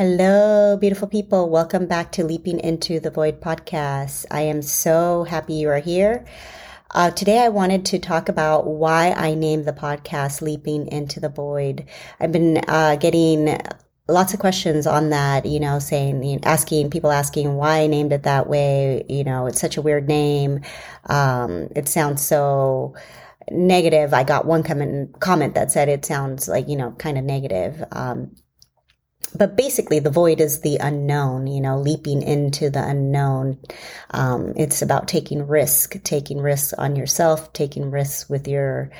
Hello, 0.00 0.78
beautiful 0.78 1.08
people. 1.08 1.50
Welcome 1.50 1.84
back 1.84 2.12
to 2.12 2.24
Leaping 2.24 2.58
into 2.60 3.00
the 3.00 3.10
Void 3.10 3.42
podcast. 3.42 4.24
I 4.30 4.40
am 4.40 4.62
so 4.62 5.24
happy 5.24 5.52
you 5.52 5.68
are 5.68 5.78
here. 5.78 6.24
Uh, 6.90 7.10
today, 7.10 7.38
I 7.38 7.50
wanted 7.50 7.84
to 7.84 7.98
talk 7.98 8.30
about 8.30 8.66
why 8.66 9.10
I 9.10 9.34
named 9.34 9.66
the 9.66 9.74
podcast 9.74 10.40
Leaping 10.40 10.86
into 10.86 11.20
the 11.20 11.28
Void. 11.28 11.84
I've 12.18 12.32
been 12.32 12.62
uh, 12.66 12.96
getting 12.96 13.60
lots 14.08 14.32
of 14.32 14.40
questions 14.40 14.86
on 14.86 15.10
that, 15.10 15.44
you 15.44 15.60
know, 15.60 15.78
saying, 15.78 16.46
asking, 16.46 16.88
people 16.88 17.10
asking 17.10 17.56
why 17.56 17.80
I 17.80 17.86
named 17.86 18.14
it 18.14 18.22
that 18.22 18.48
way. 18.48 19.04
You 19.06 19.24
know, 19.24 19.48
it's 19.48 19.60
such 19.60 19.76
a 19.76 19.82
weird 19.82 20.08
name. 20.08 20.62
Um, 21.10 21.68
it 21.76 21.88
sounds 21.88 22.26
so 22.26 22.94
negative. 23.50 24.14
I 24.14 24.24
got 24.24 24.46
one 24.46 24.62
comment, 24.62 25.20
comment 25.20 25.54
that 25.56 25.70
said 25.70 25.90
it 25.90 26.06
sounds 26.06 26.48
like, 26.48 26.70
you 26.70 26.76
know, 26.76 26.92
kind 26.92 27.18
of 27.18 27.24
negative. 27.24 27.84
Um, 27.92 28.34
but 29.34 29.56
basically 29.56 29.98
the 29.98 30.10
void 30.10 30.40
is 30.40 30.60
the 30.60 30.76
unknown 30.78 31.46
you 31.46 31.60
know 31.60 31.78
leaping 31.78 32.22
into 32.22 32.70
the 32.70 32.82
unknown. 32.82 33.58
Um, 34.10 34.52
it's 34.56 34.82
about 34.82 35.08
taking 35.08 35.46
risk 35.46 36.02
taking 36.02 36.40
risks 36.40 36.72
on 36.74 36.96
yourself 36.96 37.52
taking 37.52 37.90
risks 37.90 38.28
with 38.28 38.48
your 38.48 38.90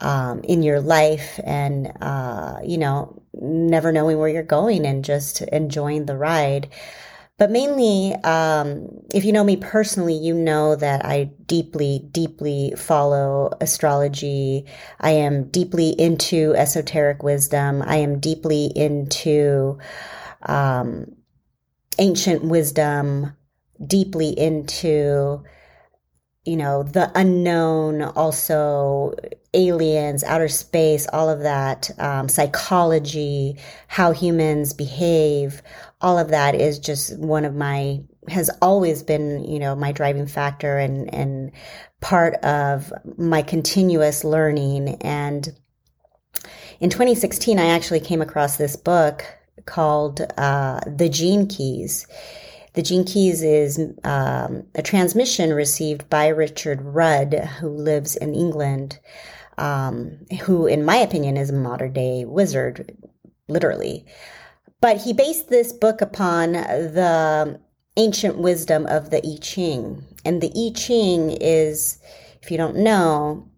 um, 0.00 0.40
in 0.44 0.62
your 0.62 0.80
life 0.80 1.40
and 1.44 1.92
uh, 2.00 2.58
you 2.64 2.78
know 2.78 3.22
never 3.34 3.92
knowing 3.92 4.18
where 4.18 4.28
you're 4.28 4.42
going 4.42 4.86
and 4.86 5.04
just 5.04 5.42
enjoying 5.42 6.06
the 6.06 6.16
ride 6.16 6.68
but 7.38 7.52
mainly, 7.52 8.14
um, 8.24 8.88
if 9.14 9.24
you 9.24 9.32
know 9.32 9.44
me 9.44 9.56
personally, 9.56 10.14
you 10.14 10.34
know 10.34 10.74
that 10.74 11.04
I 11.04 11.30
deeply, 11.46 12.08
deeply 12.10 12.74
follow 12.76 13.50
astrology. 13.60 14.66
I 15.00 15.12
am 15.12 15.44
deeply 15.44 15.90
into 15.90 16.54
esoteric 16.56 17.22
wisdom. 17.22 17.82
I 17.86 17.98
am 17.98 18.18
deeply 18.18 18.66
into 18.74 19.78
um, 20.42 21.14
ancient 22.00 22.42
wisdom, 22.42 23.36
deeply 23.86 24.36
into 24.36 25.44
you 26.44 26.56
know 26.56 26.82
the 26.82 27.12
unknown 27.14 28.02
also 28.02 29.12
aliens 29.54 30.22
outer 30.24 30.48
space 30.48 31.06
all 31.12 31.30
of 31.30 31.40
that 31.40 31.90
um, 31.98 32.28
psychology 32.28 33.56
how 33.86 34.12
humans 34.12 34.74
behave 34.74 35.62
all 36.00 36.18
of 36.18 36.28
that 36.28 36.54
is 36.54 36.78
just 36.78 37.18
one 37.18 37.44
of 37.44 37.54
my 37.54 38.00
has 38.28 38.50
always 38.62 39.02
been 39.02 39.44
you 39.44 39.58
know 39.58 39.74
my 39.74 39.92
driving 39.92 40.26
factor 40.26 40.78
and 40.78 41.12
and 41.14 41.50
part 42.00 42.34
of 42.44 42.92
my 43.16 43.42
continuous 43.42 44.24
learning. 44.24 44.96
And 45.00 45.48
in 46.80 46.90
2016 46.90 47.58
i 47.58 47.66
actually 47.66 48.00
came 48.00 48.22
across 48.22 48.56
this 48.56 48.76
book 48.76 49.24
called 49.66 50.20
uh, 50.36 50.80
the 50.86 51.08
gene 51.08 51.46
keys. 51.46 52.06
The 52.74 52.82
Gene 52.82 53.04
Keys 53.04 53.42
is 53.42 53.80
um, 54.04 54.62
a 54.76 54.82
transmission 54.82 55.52
received 55.52 56.08
by 56.08 56.28
Richard 56.28 56.80
Rudd, 56.82 57.34
who 57.34 57.70
lives 57.70 58.14
in 58.14 58.36
England, 58.36 59.00
um, 59.58 60.18
who, 60.42 60.66
in 60.66 60.84
my 60.84 60.96
opinion, 60.96 61.36
is 61.36 61.50
a 61.50 61.54
modern 61.54 61.92
day 61.92 62.24
wizard, 62.24 62.96
literally. 63.48 64.06
But 64.80 64.98
he 64.98 65.12
based 65.12 65.48
this 65.48 65.72
book 65.72 66.00
upon 66.00 66.52
the 66.52 67.60
ancient 67.96 68.38
wisdom 68.38 68.86
of 68.86 69.10
the 69.10 69.18
I 69.18 69.36
Ching. 69.40 70.04
And 70.24 70.40
the 70.40 70.52
I 70.56 70.72
Ching 70.74 71.30
is, 71.30 71.98
if 72.42 72.50
you 72.50 72.56
don't 72.56 72.76
know, 72.76 73.48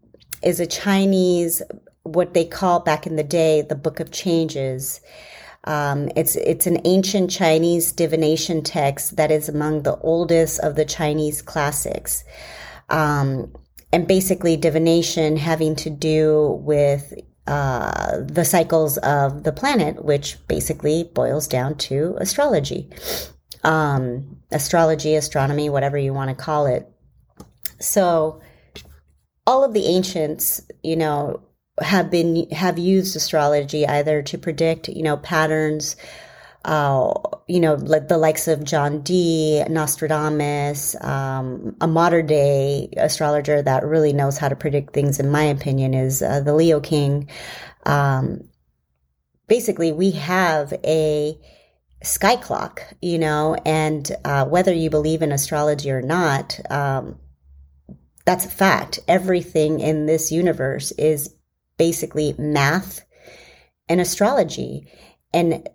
is 0.42 0.60
a 0.60 0.66
Chinese, 0.66 1.62
what 2.02 2.32
they 2.34 2.46
call 2.46 2.80
back 2.80 3.06
in 3.06 3.16
the 3.16 3.22
day, 3.22 3.62
the 3.62 3.74
Book 3.74 4.00
of 4.00 4.10
Changes. 4.10 5.00
Um, 5.64 6.08
it's 6.16 6.36
it's 6.36 6.66
an 6.66 6.80
ancient 6.86 7.30
Chinese 7.30 7.92
divination 7.92 8.62
text 8.62 9.16
that 9.16 9.30
is 9.30 9.46
among 9.46 9.82
the 9.82 9.98
oldest 9.98 10.58
of 10.60 10.74
the 10.74 10.86
Chinese 10.86 11.42
classics, 11.42 12.24
um, 12.88 13.52
and 13.92 14.06
basically 14.06 14.56
divination 14.56 15.36
having 15.36 15.74
to 15.76 15.90
do 15.90 16.60
with 16.62 17.12
uh, 17.46 18.20
the 18.22 18.44
cycles 18.44 18.98
of 18.98 19.42
the 19.42 19.52
planet, 19.52 20.04
which 20.04 20.36
basically 20.46 21.10
boils 21.14 21.48
down 21.48 21.76
to 21.76 22.16
astrology, 22.20 22.88
um, 23.64 24.36
astrology, 24.52 25.16
astronomy, 25.16 25.68
whatever 25.68 25.98
you 25.98 26.14
want 26.14 26.30
to 26.30 26.44
call 26.44 26.66
it. 26.66 26.88
So, 27.80 28.40
all 29.46 29.64
of 29.64 29.72
the 29.72 29.86
ancients, 29.86 30.60
you 30.82 30.96
know, 30.96 31.42
have 31.80 32.10
been 32.10 32.48
have 32.50 32.78
used 32.78 33.16
astrology 33.16 33.86
either 33.86 34.22
to 34.22 34.38
predict 34.38 34.88
you 34.88 35.02
know 35.02 35.16
patterns 35.16 35.96
uh, 36.64 37.12
you 37.46 37.60
know 37.60 37.74
like 37.74 38.08
the 38.08 38.18
likes 38.18 38.48
of 38.48 38.64
john 38.64 39.00
dee 39.00 39.62
nostradamus 39.68 40.94
um, 41.02 41.76
a 41.80 41.86
modern 41.86 42.26
day 42.26 42.88
astrologer 42.96 43.62
that 43.62 43.84
really 43.84 44.12
knows 44.12 44.38
how 44.38 44.48
to 44.48 44.56
predict 44.56 44.92
things 44.92 45.18
in 45.18 45.30
my 45.30 45.44
opinion 45.44 45.94
is 45.94 46.22
uh, 46.22 46.40
the 46.40 46.54
leo 46.54 46.80
king 46.80 47.28
um, 47.86 48.48
basically 49.46 49.92
we 49.92 50.10
have 50.12 50.72
a 50.84 51.38
sky 52.02 52.36
clock 52.36 52.82
you 53.00 53.18
know 53.18 53.56
and 53.64 54.10
uh, 54.24 54.44
whether 54.44 54.72
you 54.72 54.90
believe 54.90 55.22
in 55.22 55.32
astrology 55.32 55.90
or 55.90 56.02
not 56.02 56.58
um, 56.70 57.18
that's 58.24 58.44
a 58.44 58.50
fact 58.50 59.00
everything 59.08 59.80
in 59.80 60.06
this 60.06 60.30
universe 60.30 60.92
is 60.92 61.34
basically 61.80 62.34
math 62.38 63.00
and 63.88 64.02
astrology. 64.02 64.86
And 65.32 65.66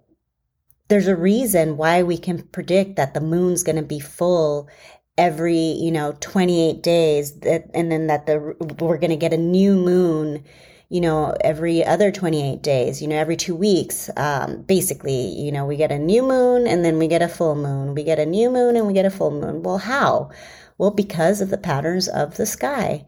there's 0.88 1.08
a 1.08 1.16
reason 1.16 1.78
why 1.78 2.04
we 2.04 2.18
can 2.18 2.42
predict 2.44 2.96
that 2.96 3.14
the 3.14 3.22
moon's 3.22 3.64
going 3.64 3.76
to 3.76 3.82
be 3.82 4.00
full 4.00 4.70
every, 5.18 5.58
you 5.58 5.92
know, 5.92 6.16
28 6.20 6.84
days 6.84 7.40
that, 7.40 7.70
and 7.74 7.92
then 7.92 8.08
that 8.08 8.26
the, 8.26 8.56
we're 8.80 8.98
going 8.98 9.10
to 9.10 9.16
get 9.16 9.34
a 9.34 9.38
new 9.38 9.76
moon, 9.76 10.44
you 10.90 11.02
know, 11.02 11.36
every 11.42 11.84
other 11.84 12.12
28 12.12 12.62
days, 12.62 13.02
you 13.02 13.08
know, 13.08 13.16
every 13.16 13.36
two 13.36 13.56
weeks. 13.56 14.10
Um, 14.18 14.62
basically, 14.64 15.30
you 15.40 15.52
know, 15.52 15.66
we 15.66 15.78
get 15.78 15.92
a 15.92 15.98
new 15.98 16.22
moon 16.22 16.68
and 16.68 16.86
then 16.86 17.00
we 17.00 17.08
get 17.08 17.22
a 17.22 17.28
full 17.28 17.56
moon. 17.56 17.96
We 17.96 18.04
get 18.04 18.20
a 18.20 18.26
new 18.26 18.52
moon 18.52 18.76
and 18.76 18.86
we 18.86 18.94
get 18.94 19.06
a 19.06 19.10
full 19.12 19.32
moon. 19.32 19.64
Well, 19.64 19.80
how? 19.80 20.30
Well, 20.78 20.92
because 20.92 21.42
of 21.42 21.50
the 21.50 21.58
patterns 21.58 22.08
of 22.08 22.38
the 22.38 22.46
sky. 22.46 23.06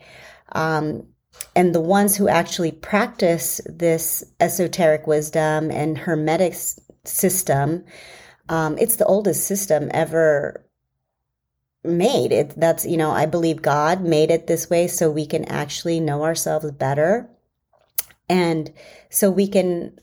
Um, 0.53 1.07
and 1.55 1.75
the 1.75 1.81
ones 1.81 2.15
who 2.15 2.27
actually 2.27 2.71
practice 2.71 3.61
this 3.65 4.23
esoteric 4.39 5.05
wisdom 5.05 5.69
and 5.69 5.97
hermetic 5.97 6.55
system 7.07 7.83
um, 8.49 8.77
it's 8.77 8.95
the 8.95 9.05
oldest 9.05 9.45
system 9.45 9.89
ever 9.93 10.63
made. 11.83 12.31
It 12.31 12.53
that's 12.57 12.85
you 12.85 12.97
know 12.97 13.11
i 13.11 13.25
believe 13.25 13.61
god 13.61 14.01
made 14.01 14.29
it 14.31 14.47
this 14.47 14.69
way 14.69 14.87
so 14.87 15.09
we 15.09 15.25
can 15.25 15.45
actually 15.45 15.99
know 15.99 16.23
ourselves 16.23 16.71
better. 16.71 17.29
And 18.29 18.73
so 19.09 19.31
we 19.31 19.47
can 19.47 19.99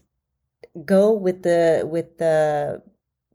go 0.85 1.13
with 1.13 1.43
the 1.43 1.87
with 1.91 2.19
the 2.19 2.83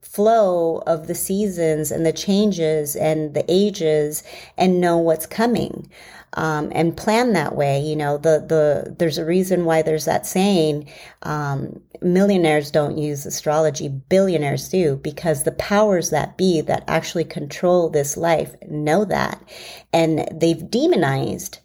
flow 0.02 0.78
of 0.88 1.08
the 1.08 1.16
seasons 1.16 1.92
and 1.92 2.06
the 2.06 2.14
changes 2.14 2.96
and 2.96 3.34
the 3.34 3.46
ages 3.48 4.24
and 4.58 4.82
know 4.82 4.98
what's 4.98 5.28
coming 5.28 5.90
um, 6.34 6.72
and 6.74 6.96
plan 6.96 7.34
that 7.34 7.56
way. 7.56 7.80
You 7.82 7.96
know, 7.96 8.18
the 8.18 8.44
the 8.48 8.96
there's 8.98 9.18
a 9.18 9.26
reason 9.26 9.66
why 9.66 9.82
there's 9.82 10.06
that 10.06 10.26
saying. 10.26 10.90
Um, 11.24 11.82
millionaires 12.02 12.72
don't 12.72 12.98
use 12.98 13.26
astrology, 13.26 13.90
billionaires 13.90 14.70
do, 14.70 14.96
because 14.98 15.44
the 15.44 15.52
powers 15.52 16.12
that 16.12 16.38
be 16.38 16.62
that 16.62 16.84
actually 16.88 17.26
control 17.26 17.90
this 17.90 18.16
life 18.16 18.56
know 18.68 19.06
that, 19.06 19.42
and 19.92 20.28
they've 20.32 20.70
demonized 20.70 21.60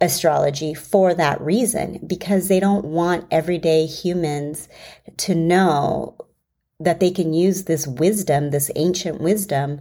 astrology 0.00 0.74
for 0.74 1.14
that 1.14 1.40
reason 1.40 2.00
because 2.06 2.48
they 2.48 2.58
don't 2.58 2.84
want 2.84 3.24
everyday 3.30 3.86
humans 3.86 4.68
to 5.16 5.34
know 5.34 6.16
that 6.80 6.98
they 6.98 7.10
can 7.10 7.32
use 7.32 7.64
this 7.64 7.86
wisdom, 7.86 8.50
this 8.50 8.70
ancient 8.74 9.20
wisdom, 9.20 9.80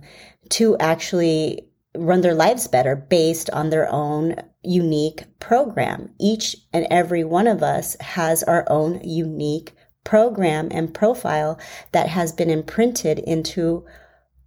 to 0.50 0.78
actually 0.78 1.68
run 1.96 2.22
their 2.22 2.34
lives 2.34 2.68
better 2.68 2.96
based 2.96 3.50
on 3.52 3.70
their 3.70 3.92
own 3.92 4.36
unique 4.64 5.26
program. 5.40 6.10
Each 6.20 6.56
and 6.72 6.88
every 6.90 7.24
one 7.24 7.48
of 7.48 7.64
us 7.64 7.96
has 8.00 8.44
our 8.44 8.66
own 8.70 9.02
unique 9.04 9.74
program 10.04 10.70
and 10.72 10.94
profile 10.94 11.60
that 11.92 12.08
has 12.08 12.32
been 12.32 12.50
imprinted 12.50 13.20
into 13.20 13.86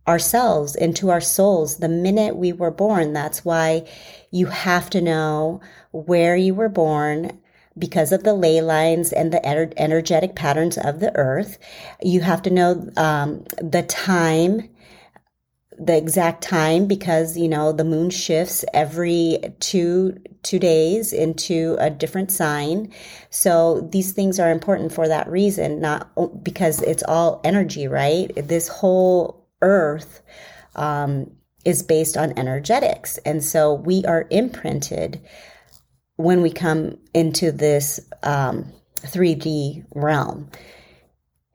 ourselves, 0.06 0.74
into 0.74 1.10
our 1.10 1.20
souls 1.20 1.78
the 1.78 1.88
minute 1.88 2.36
we 2.36 2.52
were 2.52 2.70
born. 2.70 3.12
That's 3.12 3.44
why 3.44 3.86
you 4.30 4.46
have 4.46 4.90
to 4.90 5.00
know 5.00 5.60
where 5.92 6.36
you 6.36 6.54
were 6.54 6.68
born 6.68 7.40
because 7.76 8.12
of 8.12 8.22
the 8.22 8.34
ley 8.34 8.60
lines 8.60 9.12
and 9.12 9.32
the 9.32 9.44
energetic 9.46 10.36
patterns 10.36 10.78
of 10.78 11.00
the 11.00 11.14
earth. 11.16 11.58
You 12.02 12.20
have 12.20 12.42
to 12.42 12.50
know 12.50 12.88
um, 12.96 13.44
the 13.60 13.82
time 13.82 14.68
the 15.78 15.96
exact 15.96 16.42
time 16.42 16.86
because 16.86 17.36
you 17.36 17.48
know 17.48 17.72
the 17.72 17.84
moon 17.84 18.10
shifts 18.10 18.64
every 18.72 19.38
two 19.60 20.16
two 20.42 20.58
days 20.58 21.12
into 21.12 21.76
a 21.80 21.90
different 21.90 22.30
sign. 22.30 22.92
So 23.30 23.88
these 23.92 24.12
things 24.12 24.38
are 24.38 24.50
important 24.50 24.92
for 24.92 25.08
that 25.08 25.28
reason 25.28 25.80
not 25.80 26.10
because 26.44 26.82
it's 26.82 27.02
all 27.02 27.40
energy 27.44 27.88
right? 27.88 28.30
This 28.36 28.68
whole 28.68 29.48
earth 29.62 30.22
um, 30.76 31.30
is 31.64 31.82
based 31.82 32.16
on 32.16 32.38
energetics. 32.38 33.18
And 33.18 33.42
so 33.42 33.74
we 33.74 34.04
are 34.04 34.26
imprinted 34.30 35.20
when 36.16 36.42
we 36.42 36.50
come 36.50 36.98
into 37.12 37.50
this 37.50 38.00
um, 38.22 38.72
3d 39.02 39.84
realm 39.94 40.50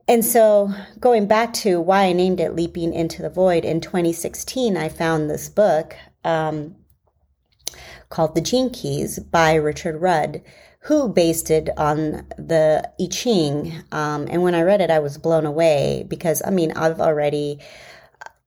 and 0.09 0.25
so, 0.25 0.73
going 0.99 1.27
back 1.27 1.53
to 1.53 1.79
why 1.79 2.05
I 2.05 2.13
named 2.13 2.39
it 2.39 2.55
Leaping 2.55 2.93
into 2.93 3.21
the 3.21 3.29
Void, 3.29 3.63
in 3.63 3.79
2016, 3.79 4.75
I 4.75 4.89
found 4.89 5.29
this 5.29 5.49
book 5.49 5.95
um, 6.23 6.75
called 8.09 8.33
The 8.33 8.41
Gene 8.41 8.71
Keys 8.71 9.19
by 9.19 9.53
Richard 9.53 10.01
Rudd, 10.01 10.41
who 10.79 11.09
based 11.09 11.51
it 11.51 11.69
on 11.77 12.25
the 12.39 12.91
I 12.99 13.07
Ching. 13.11 13.83
Um, 13.91 14.27
and 14.31 14.41
when 14.41 14.55
I 14.55 14.63
read 14.63 14.81
it, 14.81 14.89
I 14.89 14.97
was 14.97 15.19
blown 15.19 15.45
away 15.45 16.07
because, 16.07 16.41
I 16.43 16.49
mean, 16.49 16.71
I've 16.71 16.99
already, 16.99 17.59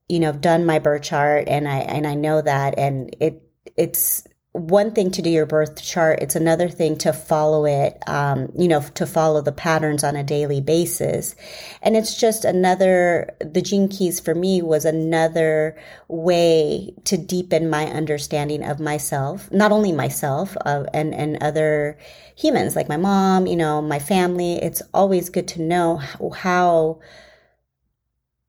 you 0.08 0.18
know, 0.18 0.32
done 0.32 0.66
my 0.66 0.80
birth 0.80 1.02
chart 1.02 1.46
and 1.46 1.68
I, 1.68 1.78
and 1.78 2.08
I 2.08 2.16
know 2.16 2.42
that. 2.42 2.76
And 2.76 3.14
it, 3.20 3.40
it's, 3.76 4.26
one 4.52 4.92
thing 4.92 5.10
to 5.10 5.22
do 5.22 5.30
your 5.30 5.46
birth 5.46 5.82
chart 5.82 6.18
it's 6.20 6.36
another 6.36 6.68
thing 6.68 6.96
to 6.98 7.10
follow 7.10 7.64
it 7.64 7.96
um, 8.06 8.52
you 8.56 8.68
know 8.68 8.82
to 8.94 9.06
follow 9.06 9.40
the 9.40 9.50
patterns 9.50 10.04
on 10.04 10.14
a 10.14 10.22
daily 10.22 10.60
basis. 10.60 11.34
And 11.80 11.96
it's 11.96 12.20
just 12.20 12.44
another 12.44 13.34
the 13.40 13.62
gene 13.62 13.88
keys 13.88 14.20
for 14.20 14.34
me 14.34 14.60
was 14.60 14.84
another 14.84 15.80
way 16.08 16.94
to 17.04 17.16
deepen 17.16 17.70
my 17.70 17.86
understanding 17.86 18.62
of 18.62 18.78
myself 18.78 19.50
not 19.52 19.72
only 19.72 19.90
myself 19.90 20.54
uh, 20.66 20.84
and 20.92 21.14
and 21.14 21.42
other 21.42 21.98
humans 22.36 22.76
like 22.76 22.90
my 22.90 22.98
mom 22.98 23.46
you 23.46 23.56
know 23.56 23.80
my 23.80 23.98
family. 23.98 24.56
It's 24.56 24.82
always 24.92 25.30
good 25.30 25.48
to 25.48 25.62
know 25.62 25.96
how 26.36 27.00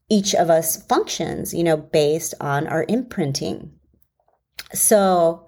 each 0.10 0.36
of 0.36 0.50
us 0.50 0.86
functions 0.86 1.54
you 1.54 1.64
know 1.64 1.78
based 1.78 2.34
on 2.42 2.68
our 2.68 2.86
imprinting. 2.90 3.72
So 4.74 5.48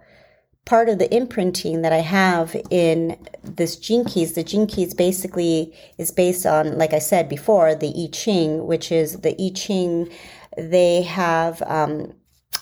part 0.66 0.90
of 0.90 0.98
the 0.98 1.14
imprinting 1.16 1.84
that 1.84 1.94
I 1.94 2.02
have 2.02 2.56
in 2.72 3.18
this 3.44 3.76
gene 3.76 4.04
keys, 4.04 4.34
the 4.34 4.44
gene 4.44 4.66
keys 4.66 4.94
basically 4.94 5.74
is 5.98 6.12
based 6.12 6.46
on, 6.46 6.78
like 6.78 6.94
I 6.94 7.00
said 7.00 7.30
before, 7.30 7.76
the 7.76 7.94
I 7.96 8.10
Ching, 8.12 8.66
which 8.66 8.92
is 8.92 9.20
the 9.22 9.36
I 9.40 9.52
Ching. 9.54 10.10
They 10.58 11.04
have 11.04 11.62
um, 11.68 12.14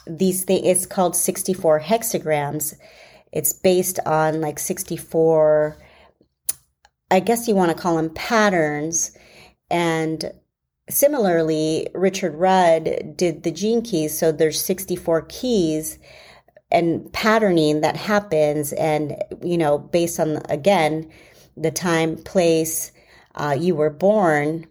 these 0.06 0.44
things. 0.44 0.66
It's 0.66 0.86
called 0.86 1.16
sixty 1.16 1.54
four 1.54 1.80
hexagrams. 1.80 2.76
It's 3.32 3.54
based 3.54 4.00
on 4.06 4.42
like 4.42 4.60
sixty 4.60 4.98
four. 4.98 5.78
I 7.10 7.20
guess 7.20 7.48
you 7.48 7.56
want 7.56 7.72
to 7.72 7.82
call 7.82 7.96
them 7.96 8.10
patterns, 8.10 9.16
and 9.70 10.32
similarly, 10.90 11.88
Richard 11.94 12.34
Rudd 12.36 13.16
did 13.16 13.44
the 13.44 13.52
gene 13.52 13.82
keys. 13.82 14.18
So 14.18 14.32
there's 14.32 14.60
sixty 14.60 14.96
four 14.96 15.22
keys 15.22 16.00
and 16.74 17.12
patterning 17.14 17.82
that 17.82 17.96
happens 17.96 18.74
and 18.74 19.16
you 19.42 19.58
know 19.58 19.78
based 19.78 20.20
on 20.20 20.42
again 20.50 21.10
the 21.56 21.72
time 21.72 22.18
place 22.18 22.92
uh, 23.36 23.56
you 23.58 23.76
were 23.76 23.90
born 23.90 24.68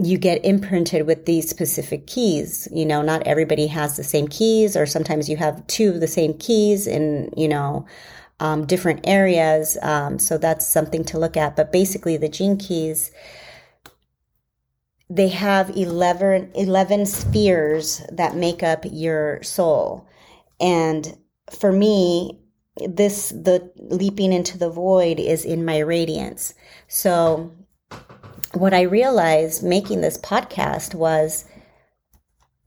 you 0.00 0.16
get 0.16 0.44
imprinted 0.44 1.06
with 1.08 1.26
these 1.26 1.50
specific 1.50 2.06
keys. 2.06 2.68
You 2.72 2.86
know 2.86 3.02
not 3.02 3.26
everybody 3.26 3.66
has 3.66 3.96
the 3.96 4.04
same 4.04 4.28
keys 4.28 4.76
or 4.76 4.86
sometimes 4.86 5.28
you 5.28 5.36
have 5.36 5.66
two 5.66 5.90
of 5.90 6.00
the 6.00 6.06
same 6.06 6.34
keys 6.34 6.86
in 6.86 7.32
you 7.36 7.48
know 7.48 7.86
um, 8.40 8.66
different 8.66 9.00
areas. 9.04 9.76
Um, 9.82 10.18
so 10.18 10.38
that's 10.38 10.66
something 10.66 11.04
to 11.06 11.18
look 11.18 11.36
at. 11.36 11.56
But 11.56 11.72
basically 11.72 12.16
the 12.16 12.28
gene 12.28 12.56
keys 12.56 13.10
they 15.10 15.28
have 15.28 15.74
11, 15.74 16.50
11 16.54 17.06
spheres 17.06 18.02
that 18.12 18.36
make 18.36 18.62
up 18.62 18.84
your 18.84 19.42
soul 19.42 20.06
and 20.60 21.16
for 21.58 21.72
me, 21.72 22.38
this, 22.86 23.30
the 23.30 23.70
leaping 23.76 24.32
into 24.32 24.58
the 24.58 24.70
void 24.70 25.18
is 25.18 25.44
in 25.44 25.64
my 25.64 25.78
radiance. 25.78 26.54
So 26.86 27.52
what 28.54 28.74
I 28.74 28.82
realized 28.82 29.62
making 29.62 30.00
this 30.00 30.18
podcast 30.18 30.94
was 30.94 31.44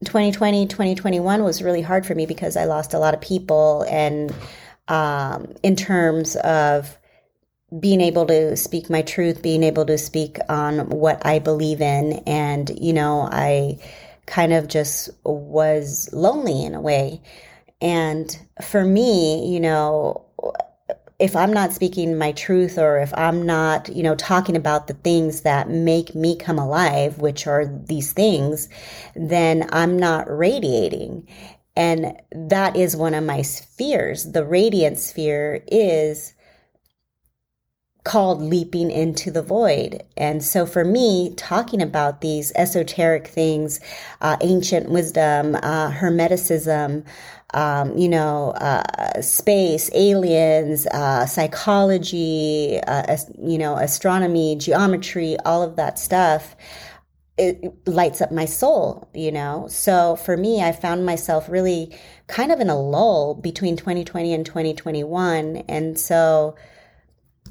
2020, 0.04 0.66
2021 0.66 1.44
was 1.44 1.62
really 1.62 1.82
hard 1.82 2.04
for 2.04 2.14
me 2.14 2.26
because 2.26 2.56
I 2.56 2.64
lost 2.64 2.92
a 2.92 2.98
lot 2.98 3.14
of 3.14 3.20
people. 3.20 3.86
And 3.88 4.34
um, 4.88 5.54
in 5.62 5.76
terms 5.76 6.36
of 6.36 6.98
being 7.78 8.00
able 8.00 8.26
to 8.26 8.56
speak 8.56 8.90
my 8.90 9.02
truth, 9.02 9.42
being 9.42 9.62
able 9.62 9.86
to 9.86 9.96
speak 9.96 10.38
on 10.48 10.90
what 10.90 11.24
I 11.24 11.38
believe 11.38 11.80
in. 11.80 12.22
And, 12.26 12.70
you 12.78 12.92
know, 12.92 13.28
I 13.30 13.78
kind 14.26 14.52
of 14.52 14.68
just 14.68 15.10
was 15.24 16.10
lonely 16.12 16.64
in 16.64 16.74
a 16.74 16.80
way. 16.80 17.22
And 17.82 18.38
for 18.62 18.84
me, 18.84 19.52
you 19.52 19.60
know, 19.60 20.24
if 21.18 21.36
I'm 21.36 21.52
not 21.52 21.72
speaking 21.72 22.16
my 22.16 22.32
truth 22.32 22.78
or 22.78 22.98
if 22.98 23.12
I'm 23.16 23.44
not, 23.44 23.88
you 23.94 24.02
know, 24.02 24.14
talking 24.14 24.56
about 24.56 24.86
the 24.86 24.94
things 24.94 25.42
that 25.42 25.68
make 25.68 26.14
me 26.14 26.36
come 26.36 26.58
alive, 26.58 27.18
which 27.18 27.46
are 27.46 27.66
these 27.66 28.12
things, 28.12 28.68
then 29.14 29.68
I'm 29.72 29.98
not 29.98 30.26
radiating. 30.28 31.28
And 31.76 32.16
that 32.30 32.76
is 32.76 32.96
one 32.96 33.14
of 33.14 33.24
my 33.24 33.42
spheres. 33.42 34.32
The 34.32 34.44
radiant 34.44 34.98
sphere 34.98 35.64
is 35.66 36.34
called 38.04 38.42
leaping 38.42 38.90
into 38.90 39.30
the 39.30 39.42
void. 39.42 40.02
And 40.16 40.42
so 40.42 40.66
for 40.66 40.84
me, 40.84 41.34
talking 41.36 41.80
about 41.80 42.20
these 42.20 42.52
esoteric 42.56 43.28
things, 43.28 43.78
uh, 44.20 44.36
ancient 44.40 44.90
wisdom, 44.90 45.54
uh, 45.56 45.90
hermeticism, 45.90 47.04
um, 47.54 47.96
you 47.96 48.08
know, 48.08 48.50
uh, 48.52 49.20
space, 49.20 49.90
aliens, 49.94 50.86
uh, 50.88 51.26
psychology, 51.26 52.80
uh, 52.86 53.16
you 53.40 53.58
know, 53.58 53.76
astronomy, 53.76 54.56
geometry, 54.56 55.36
all 55.44 55.62
of 55.62 55.76
that 55.76 55.98
stuff, 55.98 56.56
it 57.38 57.86
lights 57.86 58.20
up 58.20 58.32
my 58.32 58.44
soul, 58.44 59.08
you 59.14 59.32
know? 59.32 59.66
So 59.68 60.16
for 60.16 60.36
me, 60.36 60.62
I 60.62 60.72
found 60.72 61.06
myself 61.06 61.48
really 61.48 61.96
kind 62.26 62.52
of 62.52 62.60
in 62.60 62.68
a 62.68 62.78
lull 62.78 63.34
between 63.34 63.76
2020 63.76 64.34
and 64.34 64.44
2021. 64.44 65.58
And 65.68 65.98
so 65.98 66.56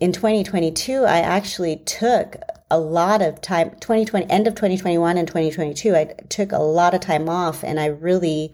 in 0.02 0.12
2022, 0.12 1.06
I 1.06 1.20
actually 1.20 1.78
took 1.78 2.36
a 2.70 2.80
lot 2.80 3.22
of 3.22 3.40
time, 3.40 3.70
2020, 3.80 4.30
end 4.30 4.48
of 4.48 4.56
2021 4.56 5.18
and 5.18 5.28
2022, 5.28 5.96
I 5.96 6.06
took 6.28 6.52
a 6.52 6.58
lot 6.58 6.94
of 6.94 7.00
time 7.00 7.30
off 7.30 7.64
and 7.64 7.80
I 7.80 7.86
really, 7.86 8.54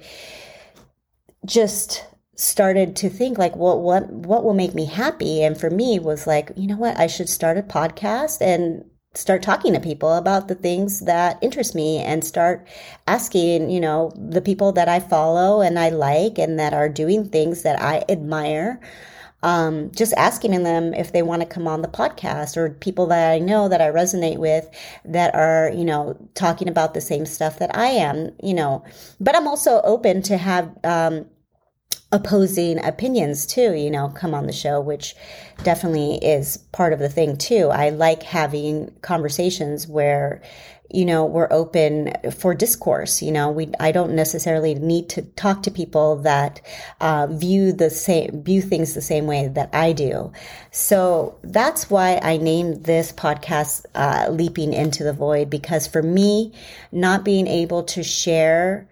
just 1.48 2.06
started 2.36 2.96
to 2.96 3.10
think 3.10 3.40
like 3.40 3.56
what 3.56 3.80
what 3.80 4.08
what 4.12 4.44
will 4.44 4.54
make 4.54 4.76
me 4.76 4.86
happy? 4.86 5.42
And 5.42 5.60
for 5.60 5.70
me 5.70 5.98
was 5.98 6.28
like 6.28 6.52
you 6.56 6.68
know 6.68 6.78
what? 6.78 7.00
I 7.00 7.08
should 7.08 7.30
start 7.30 7.58
a 7.58 7.64
podcast 7.64 8.42
and 8.42 8.86
start 9.16 9.42
talking 9.42 9.74
to 9.74 9.80
people 9.80 10.14
about 10.14 10.48
the 10.48 10.54
things 10.54 11.00
that 11.02 11.40
interest 11.42 11.74
me 11.74 11.98
and 11.98 12.24
start 12.24 12.68
asking 13.08 13.72
you 13.72 13.80
know 13.80 14.12
the 14.16 14.42
people 14.42 14.72
that 14.74 14.88
I 14.88 15.00
follow 15.00 15.62
and 15.62 15.80
I 15.80 15.90
like 15.90 16.38
and 16.38 16.60
that 16.60 16.74
are 16.74 16.90
doing 16.90 17.28
things 17.28 17.64
that 17.64 17.82
I 17.82 18.04
admire 18.10 18.80
um, 19.44 19.92
just 19.92 20.14
asking 20.18 20.64
them 20.64 20.94
if 20.94 21.12
they 21.12 21.22
want 21.22 21.42
to 21.42 21.48
come 21.48 21.68
on 21.68 21.82
the 21.82 21.88
podcast 21.88 22.58
or 22.58 22.72
people 22.72 23.06
that 23.08 23.32
I 23.32 23.40
know 23.40 23.70
that 23.70 23.82
I 23.82 23.90
resonate 23.90 24.38
with 24.38 24.70
that 25.06 25.34
are, 25.36 25.72
you 25.74 25.86
know, 25.86 26.18
talking 26.34 26.68
about 26.68 26.94
the 26.94 27.02
same 27.02 27.26
stuff 27.26 27.60
that 27.60 27.76
I 27.76 27.88
am, 27.88 28.32
you 28.42 28.54
know. 28.54 28.84
But 29.20 29.36
I'm 29.36 29.48
also 29.48 29.82
open 29.84 30.22
to 30.24 30.38
have 30.38 30.76
um, 30.84 31.26
opposing 32.12 32.84
opinions 32.84 33.46
too, 33.46 33.74
you 33.74 33.92
know, 33.92 34.08
come 34.10 34.34
on 34.34 34.48
the 34.48 34.54
show, 34.54 34.80
which 34.80 35.16
definitely 35.64 36.16
is 36.18 36.58
part 36.72 36.94
of 36.94 37.00
the 37.00 37.10
thing 37.10 37.38
too. 37.38 37.70
I 37.70 37.90
like 37.90 38.24
having 38.24 38.94
conversations 39.02 39.88
where, 39.88 40.42
you 40.90 41.04
know, 41.04 41.26
we're 41.26 41.52
open 41.52 42.14
for 42.32 42.56
discourse. 42.56 43.22
You 43.22 43.34
know, 43.34 43.52
we, 43.52 43.70
I 43.78 43.92
don't 43.92 44.16
necessarily 44.16 44.74
need 44.74 45.10
to 45.10 45.22
talk 45.22 45.64
to 45.64 45.72
people 45.72 46.16
that, 46.22 46.62
uh, 47.02 47.28
view 47.28 47.74
the 47.74 47.90
same, 47.90 48.42
view 48.42 48.62
things 48.62 48.94
the 48.94 49.02
same 49.02 49.28
way 49.28 49.50
that 49.50 49.70
I 49.74 49.92
do. 49.92 50.32
So 50.72 51.38
that's 51.44 51.90
why 51.90 52.22
I 52.24 52.38
named 52.38 52.86
this 52.86 53.12
podcast, 53.12 53.86
uh, 53.96 54.30
Leaping 54.30 54.72
into 54.72 55.04
the 55.04 55.12
Void, 55.12 55.50
because 55.50 55.88
for 55.88 56.02
me, 56.02 56.54
not 56.94 57.26
being 57.26 57.48
able 57.48 57.84
to 57.84 58.02
share 58.02 58.88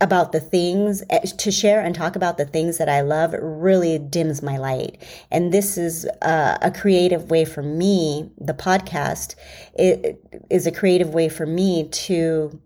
about 0.00 0.32
the 0.32 0.40
things 0.40 1.02
eh, 1.10 1.20
to 1.20 1.50
share 1.50 1.80
and 1.80 1.94
talk 1.94 2.16
about 2.16 2.36
the 2.36 2.44
things 2.44 2.78
that 2.78 2.88
I 2.88 3.00
love 3.00 3.34
really 3.40 3.98
dims 3.98 4.42
my 4.42 4.58
light. 4.58 5.00
And 5.30 5.52
this 5.52 5.78
is 5.78 6.04
a, 6.20 6.58
a 6.62 6.70
creative 6.70 7.30
way 7.30 7.44
for 7.44 7.62
me. 7.62 8.30
The 8.38 8.54
podcast 8.54 9.34
it, 9.74 10.20
is 10.50 10.66
a 10.66 10.72
creative 10.72 11.14
way 11.14 11.28
for 11.28 11.46
me 11.46 11.88
to 11.88 12.60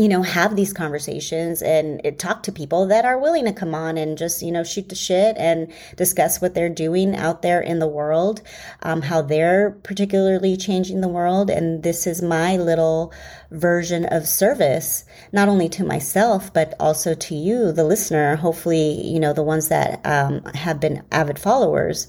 you 0.00 0.08
know, 0.08 0.22
have 0.22 0.56
these 0.56 0.72
conversations 0.72 1.60
and 1.60 2.00
talk 2.18 2.42
to 2.44 2.52
people 2.52 2.86
that 2.86 3.04
are 3.04 3.18
willing 3.18 3.44
to 3.44 3.52
come 3.52 3.74
on 3.74 3.98
and 3.98 4.16
just, 4.16 4.40
you 4.40 4.50
know, 4.50 4.64
shoot 4.64 4.88
the 4.88 4.94
shit 4.94 5.36
and 5.36 5.70
discuss 5.96 6.40
what 6.40 6.54
they're 6.54 6.70
doing 6.70 7.14
out 7.14 7.42
there 7.42 7.60
in 7.60 7.80
the 7.80 7.86
world, 7.86 8.40
um, 8.82 9.02
how 9.02 9.20
they're 9.20 9.72
particularly 9.82 10.56
changing 10.56 11.02
the 11.02 11.08
world. 11.08 11.50
And 11.50 11.82
this 11.82 12.06
is 12.06 12.22
my 12.22 12.56
little 12.56 13.12
version 13.50 14.04
of 14.06 14.28
service, 14.28 15.04
not 15.32 15.48
only 15.48 15.68
to 15.68 15.84
myself, 15.84 16.52
but 16.52 16.74
also 16.78 17.14
to 17.14 17.34
you, 17.34 17.72
the 17.72 17.84
listener. 17.84 18.36
Hopefully, 18.36 19.06
you 19.06 19.18
know, 19.18 19.32
the 19.32 19.42
ones 19.42 19.68
that 19.68 20.00
um, 20.04 20.44
have 20.54 20.78
been 20.80 21.02
avid 21.10 21.38
followers 21.38 22.06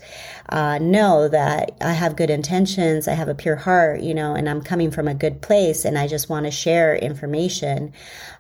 uh, 0.50 0.78
know 0.80 1.28
that 1.28 1.76
I 1.82 1.94
have 1.94 2.16
good 2.16 2.30
intentions, 2.30 3.08
I 3.08 3.14
have 3.14 3.30
a 3.30 3.36
pure 3.36 3.56
heart, 3.56 4.02
you 4.02 4.14
know, 4.14 4.36
and 4.36 4.48
I'm 4.50 4.62
coming 4.62 4.92
from 4.92 5.08
a 5.08 5.16
good 5.16 5.42
place, 5.42 5.86
and 5.86 5.98
I 5.98 6.08
just 6.08 6.30
want 6.30 6.46
to 6.46 6.52
share 6.52 6.96
information, 6.96 7.94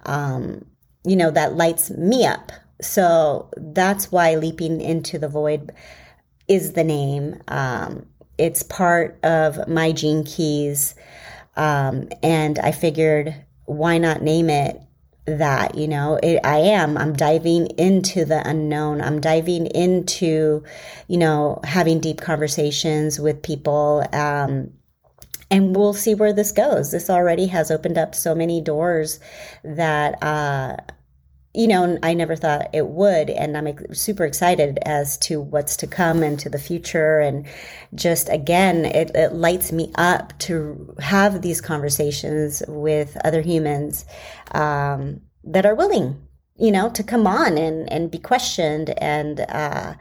um, 0.05 0.65
you 1.03 1.15
know, 1.15 1.31
that 1.31 1.55
lights 1.55 1.89
me 1.91 2.25
up. 2.25 2.51
So 2.81 3.49
that's 3.57 4.11
why 4.11 4.35
Leaping 4.35 4.81
into 4.81 5.17
the 5.17 5.27
Void 5.27 5.71
is 6.47 6.73
the 6.73 6.83
name. 6.83 7.41
Um, 7.47 8.05
it's 8.37 8.63
part 8.63 9.19
of 9.23 9.67
my 9.67 9.91
gene 9.91 10.23
keys. 10.23 10.95
Um, 11.55 12.09
and 12.23 12.59
I 12.59 12.71
figured, 12.71 13.35
why 13.65 13.97
not 13.97 14.21
name 14.21 14.49
it 14.49 14.81
that 15.25 15.75
you 15.75 15.87
know? 15.87 16.19
It, 16.21 16.39
i 16.43 16.57
am. 16.57 16.97
I'm 16.97 17.13
diving 17.13 17.67
into 17.77 18.25
the 18.25 18.47
unknown. 18.47 19.01
I'm 19.01 19.21
diving 19.21 19.67
into 19.67 20.63
you 21.07 21.17
know 21.17 21.59
having 21.63 21.99
deep 21.99 22.21
conversations 22.21 23.19
with 23.19 23.41
people 23.43 24.05
um, 24.13 24.71
and 25.51 25.75
we'll 25.75 25.93
see 25.93 26.15
where 26.15 26.31
this 26.31 26.53
goes. 26.53 26.91
This 26.91 27.09
already 27.09 27.47
has 27.47 27.69
opened 27.69 27.97
up 27.97 28.15
so 28.15 28.33
many 28.33 28.61
doors 28.61 29.19
that 29.63 30.23
uh, 30.23 30.77
you 31.53 31.67
know, 31.67 31.97
I 32.01 32.13
never 32.13 32.35
thought 32.35 32.69
it 32.73 32.87
would. 32.87 33.29
And 33.29 33.57
I'm 33.57 33.93
super 33.93 34.23
excited 34.23 34.79
as 34.85 35.17
to 35.19 35.41
what's 35.41 35.75
to 35.77 35.87
come 35.87 36.23
and 36.23 36.39
to 36.39 36.49
the 36.49 36.59
future. 36.59 37.19
And 37.19 37.45
just 37.93 38.29
again, 38.29 38.85
it, 38.85 39.11
it 39.15 39.33
lights 39.33 39.71
me 39.71 39.91
up 39.95 40.37
to 40.39 40.95
have 40.99 41.41
these 41.41 41.59
conversations 41.59 42.63
with 42.67 43.17
other 43.25 43.41
humans 43.41 44.05
um, 44.53 45.21
that 45.43 45.65
are 45.65 45.75
willing, 45.75 46.25
you 46.55 46.71
know, 46.71 46.89
to 46.91 47.03
come 47.03 47.27
on 47.27 47.57
and, 47.57 47.91
and 47.91 48.11
be 48.11 48.19
questioned 48.19 48.93
and, 48.99 49.41
uh, 49.49 49.95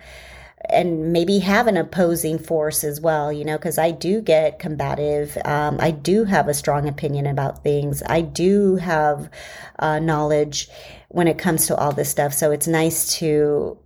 and 0.69 1.13
maybe 1.13 1.39
have 1.39 1.67
an 1.67 1.77
opposing 1.77 2.39
force 2.39 2.85
as 2.85 3.01
well, 3.01 3.33
you 3.33 3.45
know, 3.45 3.57
because 3.57 3.79
I 3.79 3.91
do 3.91 4.21
get 4.21 4.59
combative. 4.59 5.37
Um, 5.45 5.79
I 5.81 5.91
do 5.91 6.25
have 6.25 6.49
a 6.49 6.55
strong 6.55 6.89
opinion 6.89 7.27
about 7.27 7.63
things. 7.63 8.03
I 8.07 8.21
do 8.21 8.77
have 8.77 9.31
uh, 9.79 9.99
knowledge 9.99 10.69
when 11.09 11.29
it 11.29 11.39
comes 11.39 11.67
to 11.67 11.77
all 11.77 11.93
this 11.93 12.11
stuff. 12.11 12.35
So 12.35 12.51
it's 12.51 12.67
nice 12.67 13.17
to 13.19 13.79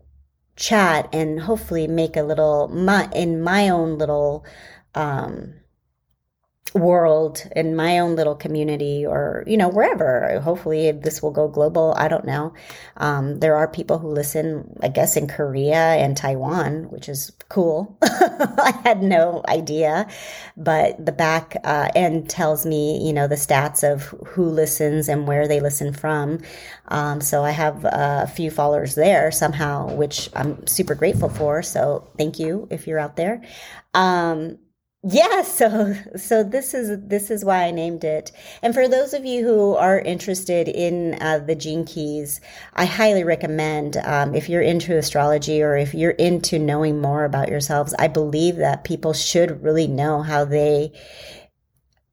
chat 0.57 1.09
and 1.13 1.41
hopefully 1.41 1.87
make 1.87 2.17
a 2.17 2.23
little 2.23 2.69
my, 2.69 3.09
in 3.15 3.41
my 3.41 3.69
own 3.69 3.99
little 3.99 4.45
um, 4.95 5.55
world 6.75 7.47
in 7.55 7.77
my 7.77 7.99
own 8.01 8.17
little 8.17 8.35
community 8.35 9.07
or 9.07 9.45
you 9.47 9.57
know 9.57 9.69
wherever. 9.69 10.41
Hopefully 10.41 10.93
this 10.93 11.23
will 11.23 11.31
go 11.31 11.49
global. 11.49 11.95
I 11.97 12.09
don't 12.09 12.25
know. 12.27 12.53
Um, 12.97 13.41
there 13.41 13.57
are 13.57 13.69
people 13.69 13.99
who 13.99 14.09
listen 14.09 14.77
i 14.83 14.89
guess 14.89 15.17
in 15.17 15.27
korea 15.29 15.95
and 15.97 16.17
taiwan 16.17 16.85
which 16.91 17.09
is 17.09 17.33
cool. 17.49 17.97
I 18.03 18.79
had 18.85 19.03
no 19.03 19.43
idea. 19.49 20.09
But 20.57 21.05
the 21.05 21.13
back 21.13 21.57
uh, 21.65 21.89
end 21.95 22.29
tells 22.31 22.67
me 22.67 23.07
you 23.07 23.13
know 23.13 23.29
the 23.29 23.37
stats 23.37 23.85
of 23.91 24.03
who 24.27 24.45
listens 24.47 25.09
and 25.09 25.27
where 25.29 25.49
they 25.49 25.61
listen 25.61 25.93
from. 25.93 26.41
Um, 26.89 27.21
so 27.21 27.45
i 27.45 27.51
have 27.51 27.85
a 27.85 28.31
few 28.35 28.51
followers 28.51 28.95
there 28.95 29.31
somehow 29.33 29.95
which 29.95 30.29
i'm 30.35 30.67
super 30.67 30.95
grateful 30.95 31.29
for. 31.29 31.63
So 31.63 32.09
thank 32.19 32.39
you 32.39 32.69
if 32.71 32.87
you're 32.87 32.99
out 32.99 33.17
there. 33.17 33.43
Um, 33.95 34.59
yeah, 35.07 35.43
so 35.43 35.95
so 36.17 36.43
this 36.43 36.73
is 36.73 36.99
this 37.07 37.31
is 37.31 37.45
why 37.45 37.65
I 37.65 37.71
named 37.71 38.05
it. 38.05 38.33
And 38.63 38.73
for 38.73 38.89
those 38.89 39.13
of 39.13 39.27
you 39.27 39.45
who 39.45 39.75
are 39.75 39.99
interested 39.99 40.67
in 40.67 41.19
uh, 41.21 41.41
the 41.41 41.55
gene 41.55 41.85
keys, 41.85 42.41
I 42.73 42.87
highly 42.87 43.23
recommend 43.23 43.99
um, 43.99 44.35
if 44.35 44.49
you're 44.49 44.63
into 44.63 44.97
astrology 44.97 45.63
or 45.63 45.77
if 45.77 45.93
you're 45.93 46.13
into 46.13 46.59
knowing 46.59 47.03
more 47.03 47.27
about 47.27 47.51
yourselves. 47.51 47.95
I 47.99 48.09
believe 48.09 48.57
that 48.57 48.85
people 48.85 49.13
should 49.13 49.63
really 49.63 49.87
know 49.87 50.23
how 50.23 50.47
they 50.47 50.93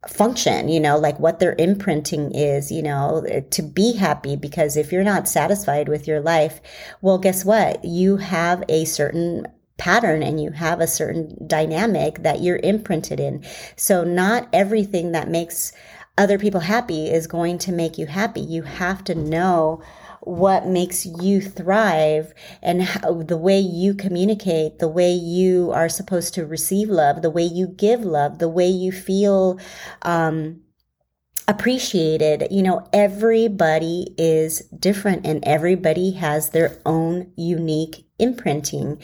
function, 0.10 0.68
you 0.68 0.82
know, 0.82 0.98
like 0.98 1.18
what 1.18 1.40
their 1.40 1.56
imprinting 1.58 2.34
is, 2.36 2.72
you 2.74 2.82
know, 2.84 3.24
to 3.52 3.62
be 3.62 3.94
happy. 3.94 4.36
Because 4.36 4.76
if 4.76 4.92
you're 4.92 5.04
not 5.04 5.30
satisfied 5.30 5.88
with 5.88 6.08
your 6.08 6.20
life, 6.20 6.60
well, 7.02 7.18
guess 7.18 7.46
what? 7.46 7.86
You 7.86 8.18
have 8.18 8.66
a 8.68 8.84
certain 8.84 9.48
pattern 9.78 10.22
and 10.24 10.42
you 10.42 10.52
have 10.52 10.80
a 10.80 10.88
certain 10.88 11.36
dynamic 11.48 12.24
that 12.24 12.42
you're 12.42 12.60
imprinted 12.64 13.20
in. 13.20 13.44
So 13.76 14.04
not 14.04 14.48
everything 14.54 15.12
that 15.14 15.30
makes 15.30 15.74
other 16.18 16.38
people 16.38 16.60
happy 16.60 17.10
is 17.10 17.26
going 17.28 17.58
to 17.60 17.72
make 17.72 17.98
you 17.98 18.06
happy. 18.06 18.42
You 18.42 18.64
have 18.64 19.04
to 19.06 19.16
know 19.16 19.82
what 20.22 20.68
makes 20.68 21.06
you 21.06 21.42
thrive 21.42 22.34
and 22.62 22.84
how, 22.84 23.24
the 23.24 23.38
way 23.38 23.60
you 23.60 23.96
communicate, 23.96 24.78
the 24.78 24.88
way 24.88 25.12
you 25.12 25.72
are 25.72 25.90
supposed 25.90 26.36
to 26.36 26.46
receive 26.46 26.90
love, 26.90 27.22
the 27.22 27.32
way 27.32 27.44
you 27.44 27.68
give 27.68 28.02
love, 28.02 28.38
the 28.38 28.50
way 28.50 28.68
you 28.68 28.92
feel, 28.92 29.60
um, 30.04 30.62
appreciated. 31.48 32.48
You 32.52 32.64
know, 32.64 32.88
everybody 32.94 34.14
is 34.18 34.62
different 34.80 35.26
and 35.26 35.44
everybody 35.46 36.12
has 36.12 36.50
their 36.50 36.78
own 36.86 37.32
unique 37.36 38.06
imprinting. 38.20 39.02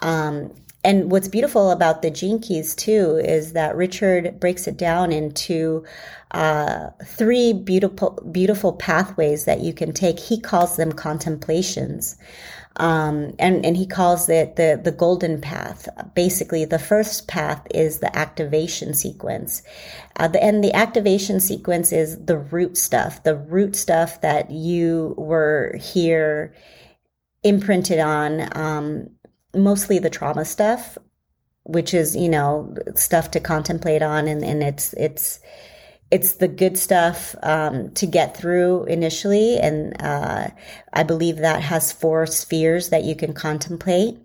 Um, 0.00 0.54
and 0.82 1.10
what's 1.10 1.28
beautiful 1.28 1.70
about 1.70 2.00
the 2.00 2.10
gene 2.10 2.40
keys 2.40 2.74
too 2.74 3.20
is 3.22 3.52
that 3.52 3.76
Richard 3.76 4.40
breaks 4.40 4.66
it 4.66 4.78
down 4.78 5.12
into 5.12 5.84
uh, 6.30 6.90
three 7.04 7.52
beautiful 7.52 8.18
beautiful 8.32 8.72
pathways 8.72 9.44
that 9.44 9.60
you 9.60 9.74
can 9.74 9.92
take. 9.92 10.18
He 10.18 10.40
calls 10.40 10.76
them 10.76 10.92
contemplations. 10.92 12.16
Um, 12.76 13.34
and 13.38 13.66
and 13.66 13.76
he 13.76 13.86
calls 13.86 14.28
it 14.28 14.56
the 14.56 14.80
the 14.82 14.92
golden 14.92 15.40
path. 15.40 15.88
Basically, 16.14 16.64
the 16.64 16.78
first 16.78 17.26
path 17.26 17.66
is 17.74 17.98
the 17.98 18.16
activation 18.16 18.94
sequence, 18.94 19.62
uh, 20.16 20.28
the, 20.28 20.42
and 20.42 20.62
the 20.62 20.72
activation 20.72 21.40
sequence 21.40 21.92
is 21.92 22.24
the 22.24 22.38
root 22.38 22.76
stuff, 22.76 23.22
the 23.24 23.36
root 23.36 23.74
stuff 23.74 24.20
that 24.20 24.50
you 24.50 25.14
were 25.18 25.76
here 25.80 26.54
imprinted 27.42 27.98
on, 27.98 28.56
um, 28.56 29.10
mostly 29.54 29.98
the 29.98 30.10
trauma 30.10 30.44
stuff, 30.44 30.96
which 31.64 31.92
is 31.92 32.14
you 32.14 32.28
know 32.28 32.74
stuff 32.94 33.32
to 33.32 33.40
contemplate 33.40 34.02
on, 34.02 34.28
and 34.28 34.44
and 34.44 34.62
it's 34.62 34.92
it's 34.94 35.40
it's 36.10 36.34
the 36.34 36.48
good 36.48 36.78
stuff 36.78 37.36
um, 37.42 37.90
to 37.92 38.06
get 38.06 38.36
through 38.36 38.84
initially. 38.84 39.58
And 39.58 40.00
uh, 40.02 40.48
I 40.92 41.02
believe 41.04 41.38
that 41.38 41.62
has 41.62 41.92
four 41.92 42.26
spheres 42.26 42.90
that 42.90 43.04
you 43.04 43.16
can 43.16 43.34
contemplate. 43.34 44.18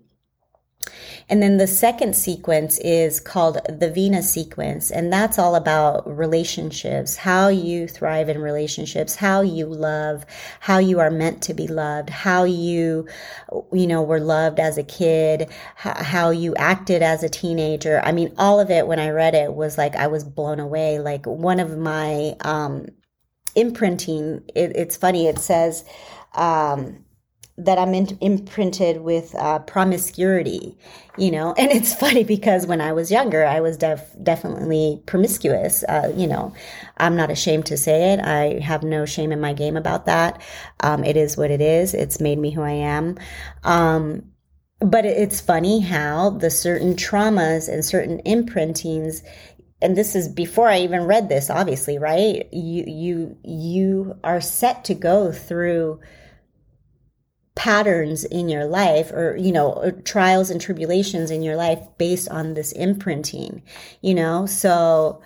And 1.28 1.42
then 1.42 1.56
the 1.56 1.66
second 1.66 2.14
sequence 2.14 2.78
is 2.78 3.20
called 3.20 3.58
the 3.68 3.90
Venus 3.90 4.32
sequence. 4.32 4.90
And 4.90 5.12
that's 5.12 5.38
all 5.38 5.54
about 5.54 6.06
relationships, 6.06 7.16
how 7.16 7.48
you 7.48 7.88
thrive 7.88 8.28
in 8.28 8.40
relationships, 8.40 9.16
how 9.16 9.40
you 9.40 9.66
love, 9.66 10.24
how 10.60 10.78
you 10.78 11.00
are 11.00 11.10
meant 11.10 11.42
to 11.42 11.54
be 11.54 11.66
loved, 11.66 12.10
how 12.10 12.44
you, 12.44 13.08
you 13.72 13.86
know, 13.86 14.02
were 14.02 14.20
loved 14.20 14.60
as 14.60 14.78
a 14.78 14.84
kid, 14.84 15.50
how 15.76 16.30
you 16.30 16.54
acted 16.56 17.02
as 17.02 17.22
a 17.22 17.28
teenager. 17.28 18.00
I 18.04 18.12
mean, 18.12 18.32
all 18.38 18.60
of 18.60 18.70
it 18.70 18.86
when 18.86 18.98
I 19.00 19.10
read 19.10 19.34
it 19.34 19.54
was 19.54 19.76
like, 19.76 19.96
I 19.96 20.06
was 20.06 20.24
blown 20.24 20.60
away. 20.60 20.98
Like 20.98 21.26
one 21.26 21.60
of 21.60 21.76
my, 21.76 22.36
um, 22.42 22.86
imprinting, 23.56 24.42
it, 24.54 24.76
it's 24.76 24.96
funny, 24.96 25.26
it 25.26 25.38
says, 25.38 25.84
um, 26.34 27.05
that 27.58 27.78
I'm 27.78 27.94
in, 27.94 28.18
imprinted 28.20 29.00
with 29.00 29.34
uh, 29.34 29.60
promiscuity, 29.60 30.76
you 31.16 31.30
know. 31.30 31.54
And 31.56 31.70
it's 31.70 31.94
funny 32.00 32.24
because 32.24 32.66
when 32.66 32.80
I 32.80 32.92
was 32.92 33.10
younger, 33.10 33.44
I 33.44 33.60
was 33.60 33.76
def- 33.76 34.14
definitely 34.22 35.02
promiscuous. 35.06 35.82
Uh, 35.84 36.12
you 36.16 36.26
know, 36.26 36.52
I'm 36.98 37.16
not 37.16 37.30
ashamed 37.30 37.66
to 37.66 37.76
say 37.76 38.12
it. 38.12 38.20
I 38.20 38.60
have 38.60 38.82
no 38.82 39.06
shame 39.06 39.32
in 39.32 39.40
my 39.40 39.52
game 39.52 39.76
about 39.76 40.06
that. 40.06 40.40
Um, 40.80 41.04
it 41.04 41.16
is 41.16 41.36
what 41.36 41.50
it 41.50 41.60
is. 41.60 41.94
It's 41.94 42.20
made 42.20 42.38
me 42.38 42.50
who 42.50 42.62
I 42.62 42.72
am. 42.72 43.16
Um, 43.64 44.24
but 44.80 45.06
it's 45.06 45.40
funny 45.40 45.80
how 45.80 46.30
the 46.30 46.50
certain 46.50 46.94
traumas 46.94 47.72
and 47.72 47.82
certain 47.84 48.20
imprintings 48.26 49.22
and 49.82 49.96
this 49.96 50.14
is 50.14 50.28
before 50.28 50.68
I 50.68 50.80
even 50.80 51.02
read 51.02 51.28
this, 51.28 51.50
obviously, 51.50 51.98
right? 51.98 52.48
You 52.52 52.84
you 52.86 53.36
you 53.44 54.18
are 54.24 54.40
set 54.40 54.84
to 54.84 54.94
go 54.94 55.32
through 55.32 56.00
patterns 57.56 58.24
in 58.24 58.48
your 58.48 58.66
life 58.66 59.10
or 59.10 59.36
you 59.36 59.50
know 59.50 59.90
trials 60.04 60.50
and 60.50 60.60
tribulations 60.60 61.30
in 61.30 61.42
your 61.42 61.56
life 61.56 61.80
based 61.98 62.28
on 62.28 62.54
this 62.54 62.70
imprinting 62.72 63.62
you 64.02 64.14
know 64.14 64.46
so 64.46 65.20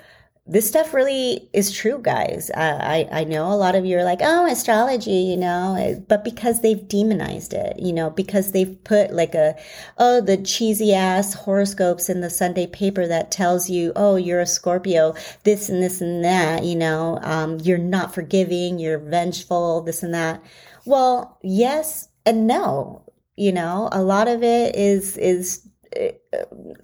this 0.50 0.66
stuff 0.66 0.92
really 0.92 1.48
is 1.52 1.70
true, 1.70 2.00
guys. 2.02 2.50
I, 2.56 3.06
I, 3.12 3.20
I 3.20 3.24
know 3.24 3.52
a 3.52 3.54
lot 3.54 3.76
of 3.76 3.84
you 3.84 3.96
are 3.98 4.04
like, 4.04 4.18
oh, 4.20 4.50
astrology, 4.50 5.12
you 5.12 5.36
know, 5.36 6.04
but 6.08 6.24
because 6.24 6.60
they've 6.60 6.88
demonized 6.88 7.52
it, 7.52 7.78
you 7.78 7.92
know, 7.92 8.10
because 8.10 8.50
they've 8.50 8.82
put 8.82 9.12
like 9.12 9.36
a, 9.36 9.54
oh, 9.98 10.20
the 10.20 10.36
cheesy 10.38 10.92
ass 10.92 11.34
horoscopes 11.34 12.08
in 12.08 12.20
the 12.20 12.30
Sunday 12.30 12.66
paper 12.66 13.06
that 13.06 13.30
tells 13.30 13.70
you, 13.70 13.92
oh, 13.94 14.16
you're 14.16 14.40
a 14.40 14.46
Scorpio, 14.46 15.14
this 15.44 15.68
and 15.68 15.80
this 15.80 16.00
and 16.00 16.24
that, 16.24 16.64
you 16.64 16.74
know, 16.74 17.20
um, 17.22 17.60
you're 17.60 17.78
not 17.78 18.12
forgiving, 18.12 18.80
you're 18.80 18.98
vengeful, 18.98 19.82
this 19.82 20.02
and 20.02 20.14
that. 20.14 20.42
Well, 20.84 21.38
yes 21.42 22.08
and 22.30 22.46
no. 22.46 23.02
You 23.36 23.52
know, 23.52 23.88
a 23.92 24.02
lot 24.02 24.28
of 24.28 24.42
it 24.42 24.76
is 24.76 25.16
is 25.16 25.66
eh, 25.96 26.12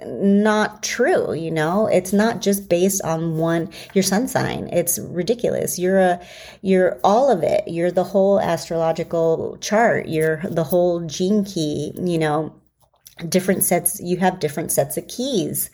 not 0.06 0.82
true 0.82 1.34
you 1.34 1.50
know? 1.50 1.86
It's 1.86 2.12
not 2.12 2.40
just 2.40 2.68
based 2.68 3.02
on 3.02 3.36
one 3.38 3.70
your 3.94 4.02
sun 4.02 4.26
sign. 4.28 4.68
It's 4.72 4.98
ridiculous. 4.98 5.78
You're 5.78 6.00
a 6.00 6.20
you're 6.62 6.98
all 7.04 7.30
of 7.30 7.42
it. 7.42 7.64
You're 7.66 7.90
the 7.90 8.04
whole 8.04 8.40
astrological 8.40 9.58
chart. 9.60 10.08
You're 10.08 10.40
the 10.48 10.64
whole 10.64 11.00
gene 11.06 11.44
key 11.44 11.92
you 11.96 12.18
know 12.18 12.54
different 13.28 13.64
sets 13.64 14.00
you 14.00 14.18
have 14.18 14.38
different 14.40 14.70
sets 14.70 14.96
of 14.96 15.08
keys 15.08 15.70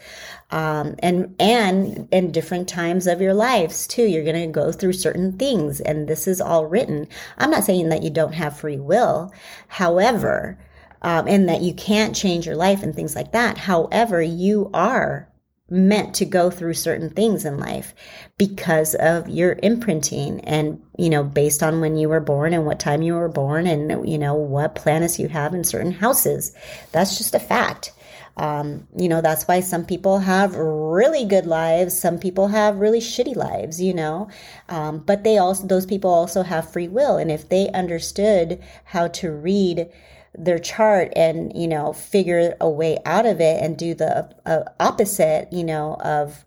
um, 0.51 0.95
and 1.01 1.35
and 1.41 2.09
in 2.13 2.31
different 2.31 2.69
times 2.69 3.07
of 3.07 3.21
your 3.21 3.35
lives 3.35 3.87
too 3.87 4.05
you're 4.05 4.25
going 4.25 4.41
to 4.41 4.47
go 4.47 4.71
through 4.71 4.93
certain 4.93 5.37
things 5.39 5.81
and 5.81 6.07
this 6.07 6.29
is 6.29 6.41
all 6.41 6.67
written 6.67 7.07
i'm 7.39 7.51
not 7.51 7.65
saying 7.65 7.89
that 7.89 8.03
you 8.03 8.11
don't 8.11 8.35
have 8.35 8.57
free 8.57 8.79
will 8.79 9.33
however 9.69 10.57
um, 11.03 11.27
and 11.27 11.49
that 11.49 11.63
you 11.63 11.75
can't 11.75 12.15
change 12.15 12.47
your 12.47 12.57
life 12.57 12.83
and 12.83 12.95
things 12.95 13.15
like 13.15 13.33
that. 13.33 13.59
However, 13.59 14.23
you 14.23 14.71
are 14.73 15.29
meant 15.73 16.15
to 16.15 16.27
go 16.27 16.51
through 16.51 16.75
certain 16.75 17.09
things 17.09 17.47
in 17.47 17.59
life 17.59 17.95
because 18.37 18.95
of 18.97 19.27
your 19.27 19.59
imprinting 19.63 20.39
and 20.41 20.81
you 20.99 21.09
know 21.09 21.25
based 21.25 21.63
on 21.63 21.81
when 21.81 21.97
you 21.97 22.11
were 22.11 22.21
born 22.21 22.53
and 22.53 22.67
what 22.67 22.79
time 22.79 23.01
you 23.01 23.15
were 23.15 23.29
born 23.29 23.67
and 23.67 24.07
you 24.07 24.19
know 24.19 24.35
what 24.35 24.75
planets 24.75 25.19
you 25.19 25.29
have 25.29 25.55
in 25.55 25.65
certain 25.65 25.93
houses. 25.93 26.55
That's 26.93 27.17
just 27.17 27.35
a 27.35 27.41
fact. 27.41 27.93
Um, 28.37 28.87
you 28.97 29.09
know 29.09 29.21
that's 29.23 29.49
why 29.49 29.61
some 29.61 29.85
people 29.85 30.19
have 30.19 30.57
really 30.57 31.27
good 31.27 31.45
lives 31.45 31.99
some 31.99 32.19
people 32.19 32.49
have 32.49 32.79
really 32.79 33.01
shitty 33.01 33.37
lives 33.37 33.81
you 33.81 33.93
know? 33.93 34.29
Um, 34.71 35.01
but 35.01 35.23
they 35.23 35.37
also 35.39 35.67
those 35.67 35.87
people 35.87 36.11
also 36.11 36.43
have 36.43 36.71
free 36.71 36.89
will. 36.89 37.17
And 37.17 37.31
if 37.31 37.49
they 37.49 37.71
understood 37.71 38.63
how 38.85 39.09
to 39.09 39.31
read 39.31 39.91
their 40.35 40.59
chart 40.59 41.13
and 41.15 41.53
you 41.55 41.69
know 41.69 41.93
figure 41.93 42.57
a 42.61 42.69
way 42.69 42.99
out 43.05 43.27
of 43.27 43.41
it 43.41 43.63
and 43.63 43.77
do 43.77 43.95
the 43.95 44.29
uh, 44.47 44.63
opposite 44.81 45.53
you 45.53 45.63
know 45.63 45.95
of 46.01 46.45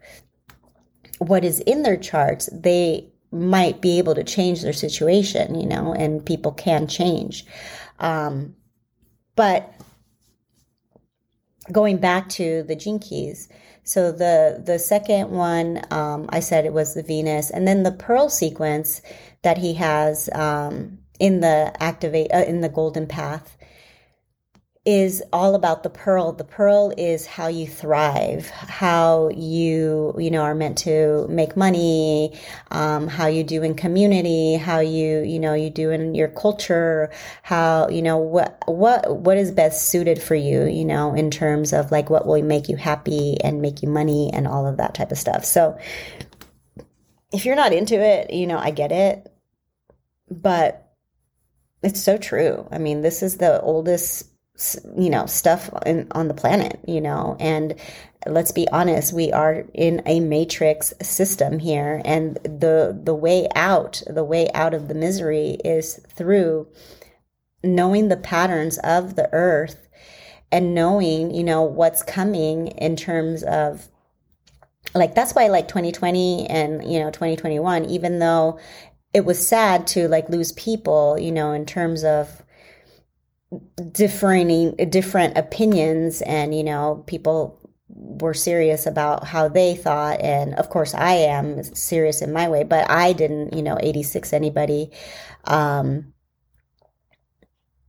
what 1.19 1.45
is 1.45 1.59
in 1.61 1.83
their 1.83 1.97
charts 1.97 2.49
they 2.51 3.07
might 3.31 3.81
be 3.81 3.97
able 3.97 4.15
to 4.15 4.23
change 4.23 4.61
their 4.61 4.73
situation 4.73 5.59
you 5.59 5.65
know 5.65 5.93
and 5.93 6.25
people 6.25 6.51
can 6.51 6.87
change. 6.87 7.45
Um, 7.99 8.55
but 9.35 9.73
going 11.71 11.97
back 11.97 12.29
to 12.29 12.63
the 12.63 12.75
gene 12.75 12.99
keys 12.99 13.49
so 13.83 14.11
the 14.11 14.61
the 14.63 14.77
second 14.77 15.31
one 15.31 15.81
um, 15.91 16.27
i 16.29 16.39
said 16.39 16.63
it 16.63 16.73
was 16.73 16.93
the 16.93 17.01
venus 17.01 17.49
and 17.49 17.67
then 17.67 17.81
the 17.83 17.91
pearl 17.91 18.29
sequence 18.29 19.01
that 19.41 19.57
he 19.57 19.73
has 19.73 20.29
um, 20.33 20.99
in 21.19 21.39
the 21.39 21.73
activate 21.79 22.31
uh, 22.33 22.43
in 22.47 22.61
the 22.61 22.69
golden 22.69 23.07
path 23.07 23.54
is 24.85 25.23
all 25.33 25.55
about 25.55 25.81
the 25.81 25.89
pearl. 25.89 26.31
The 26.31 26.43
pearl 26.43 26.93
is 26.95 27.25
how 27.25 27.47
you 27.47 27.65
thrive, 27.65 28.47
how 28.51 29.29
you, 29.29 30.13
you 30.19 30.29
know, 30.29 30.43
are 30.43 30.53
meant 30.53 30.77
to 30.79 31.27
make 31.27 31.57
money, 31.57 32.39
um, 32.69 33.07
how 33.07 33.25
you 33.25 33.43
do 33.43 33.63
in 33.63 33.73
community, 33.73 34.53
how 34.55 34.81
you, 34.81 35.21
you 35.21 35.39
know, 35.39 35.55
you 35.55 35.71
do 35.71 35.89
in 35.89 36.13
your 36.13 36.27
culture, 36.27 37.09
how, 37.41 37.89
you 37.89 38.03
know, 38.03 38.17
what, 38.17 38.61
what, 38.67 39.17
what 39.17 39.37
is 39.37 39.51
best 39.51 39.89
suited 39.89 40.21
for 40.21 40.35
you, 40.35 40.65
you 40.65 40.85
know, 40.85 41.15
in 41.15 41.31
terms 41.31 41.73
of 41.73 41.91
like 41.91 42.11
what 42.11 42.27
will 42.27 42.43
make 42.43 42.69
you 42.69 42.75
happy 42.75 43.37
and 43.43 43.63
make 43.63 43.81
you 43.81 43.89
money 43.89 44.29
and 44.33 44.47
all 44.47 44.67
of 44.67 44.77
that 44.77 44.93
type 44.93 45.11
of 45.11 45.17
stuff. 45.17 45.45
So 45.45 45.79
if 47.33 47.43
you're 47.43 47.55
not 47.55 47.73
into 47.73 47.99
it, 47.99 48.31
you 48.31 48.45
know, 48.45 48.59
I 48.59 48.69
get 48.69 48.91
it, 48.91 49.33
but 50.29 50.93
it's 51.81 52.03
so 52.03 52.19
true. 52.19 52.67
I 52.71 52.77
mean, 52.77 53.01
this 53.01 53.23
is 53.23 53.37
the 53.37 53.59
oldest 53.61 54.27
you 54.97 55.09
know 55.09 55.25
stuff 55.25 55.69
in, 55.85 56.07
on 56.11 56.27
the 56.27 56.33
planet 56.33 56.79
you 56.87 57.01
know? 57.01 57.35
And 57.39 57.75
let's 58.27 58.51
be 58.51 58.67
honest 58.69 59.13
we 59.13 59.31
are 59.31 59.65
in 59.73 60.01
a 60.05 60.19
matrix 60.19 60.93
system 61.01 61.59
here 61.59 62.01
and 62.05 62.35
the 62.43 62.99
the 63.03 63.13
way 63.13 63.47
out 63.55 64.01
the 64.07 64.23
way 64.23 64.49
out 64.53 64.73
of 64.73 64.87
the 64.87 64.95
misery 64.95 65.57
is 65.63 65.99
through 66.15 66.67
knowing 67.63 68.07
the 68.07 68.17
patterns 68.17 68.77
of 68.79 69.15
the 69.15 69.29
earth 69.31 69.87
and 70.51 70.73
knowing 70.73 71.33
you 71.33 71.43
know 71.43 71.61
what's 71.61 72.01
coming 72.01 72.67
in 72.67 72.95
terms 72.95 73.43
of 73.43 73.89
like 74.95 75.13
that's 75.13 75.35
why 75.35 75.47
like 75.47 75.67
2020 75.67 76.47
and 76.47 76.91
you 76.91 76.99
know 76.99 77.11
2021 77.11 77.85
even 77.85 78.19
though 78.19 78.59
it 79.13 79.25
was 79.25 79.47
sad 79.47 79.85
to 79.85 80.07
like 80.07 80.29
lose 80.29 80.51
people 80.53 81.17
you 81.19 81.31
know 81.31 81.51
in 81.51 81.65
terms 81.65 82.03
of 82.03 82.43
differing 83.91 84.75
different 84.89 85.37
opinions 85.37 86.21
and 86.21 86.55
you 86.55 86.63
know 86.63 87.03
people 87.07 87.59
were 87.89 88.33
serious 88.33 88.85
about 88.85 89.25
how 89.25 89.47
they 89.47 89.75
thought. 89.75 90.19
And 90.21 90.53
of 90.55 90.69
course 90.69 90.93
i 90.93 91.13
am 91.13 91.63
serious 91.63 92.21
in 92.21 92.33
my 92.33 92.49
way 92.49 92.63
but 92.63 92.89
i 92.89 93.13
didn't 93.13 93.53
you 93.53 93.63
know 93.63 93.77
86 93.79 94.33
anybody. 94.33 94.91
Um 95.45 96.13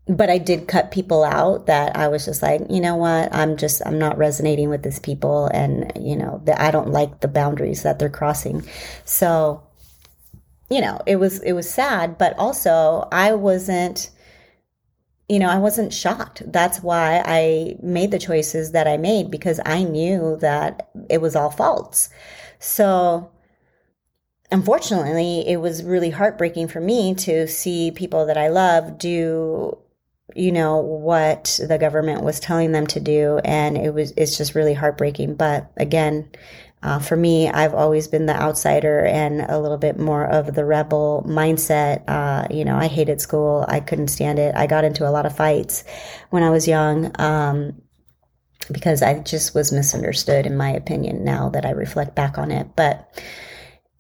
but 0.09 0.31
i 0.31 0.39
did 0.39 0.69
cut 0.69 0.93
people 0.93 1.25
out 1.25 1.67
that 1.67 1.97
i 1.97 2.07
was 2.07 2.25
just 2.25 2.41
like 2.41 2.61
you 2.71 2.81
know 2.81 2.97
what? 2.97 3.35
I'm 3.35 3.57
just 3.57 3.83
i'm 3.85 3.99
not 3.99 4.19
resonating 4.19 4.69
with 4.71 4.83
these 4.83 5.01
people. 5.01 5.47
And 5.47 5.93
you 5.97 6.17
know 6.17 6.41
that 6.45 6.61
i 6.61 6.71
don't 6.71 6.91
like 6.91 7.21
the 7.21 7.29
boundaries 7.29 7.83
that 7.83 7.99
they're 7.99 8.09
crossing. 8.11 8.67
So 9.05 9.63
you 10.71 10.81
know 10.81 11.01
it 11.07 11.17
was 11.17 11.41
it 11.43 11.53
was 11.53 11.69
sad 11.69 12.19
but 12.19 12.37
also 12.39 13.09
i 13.13 13.33
wasn't 13.33 14.11
you 15.29 15.39
know, 15.39 15.49
I 15.49 15.59
wasn't 15.59 15.93
shocked. 15.93 16.43
That's 16.47 16.83
why 16.83 17.23
I 17.25 17.77
made 17.83 18.11
the 18.13 18.19
choices 18.19 18.73
that 18.73 18.87
I 18.87 18.97
made 18.97 19.31
because 19.31 19.61
I 19.65 19.83
knew 19.83 20.37
that 20.41 20.89
it 21.11 21.21
was 21.21 21.35
all 21.35 21.51
false. 21.51 22.09
So, 22.61 23.31
unfortunately, 24.53 25.47
it 25.49 25.57
was 25.57 25.83
really 25.83 26.11
heartbreaking 26.11 26.69
for 26.69 26.81
me 26.81 27.15
to 27.17 27.49
see 27.49 27.91
people 27.91 28.27
that 28.27 28.39
I 28.39 28.49
love 28.49 28.99
do 28.99 29.77
you 30.37 30.53
know 30.53 30.79
what 30.79 31.59
the 31.67 31.79
government 31.79 32.23
was 32.23 32.41
telling 32.41 32.73
them 32.73 32.87
to 32.87 33.01
do 33.01 33.39
and 33.45 33.77
it 33.77 33.93
was 33.93 34.13
it's 34.17 34.37
just 34.37 34.55
really 34.55 34.75
heartbreaking 34.75 35.35
but 35.35 35.71
again 35.77 36.29
uh, 36.83 36.99
for 37.01 37.17
me, 37.17 37.49
I've 37.49 37.75
always 37.75 38.07
been 38.07 38.27
the 38.27 38.41
outsider 38.41 39.05
and 39.05 39.41
a 39.41 39.59
little 39.59 39.79
bit 39.79 39.99
more 39.99 40.25
of 40.25 40.55
the 40.55 40.65
rebel 40.65 41.25
mindset. 41.27 42.05
Uh, 42.09 42.47
you 42.49 42.65
know, 42.65 42.77
I 42.77 42.87
hated 42.87 43.21
school. 43.21 43.65
I 43.67 43.81
couldn't 43.81 44.09
stand 44.09 44.39
it. 44.39 44.55
I 44.55 44.67
got 44.67 44.85
into 44.85 45.09
a 45.09 45.11
lot 45.11 45.27
of 45.27 45.37
fights 45.37 45.85
when 46.31 46.43
I 46.43 46.51
was 46.51 46.69
young 46.69 47.11
um, 47.19 47.83
because 48.71 49.03
I 49.03 49.19
just 49.19 49.55
was 49.55 49.73
misunderstood, 49.73 50.47
in 50.47 50.57
my 50.57 50.71
opinion, 50.71 51.25
now 51.25 51.49
that 51.49 51.65
I 51.65 51.71
reflect 51.71 52.15
back 52.15 52.37
on 52.39 52.51
it. 52.53 52.69
But 52.77 53.21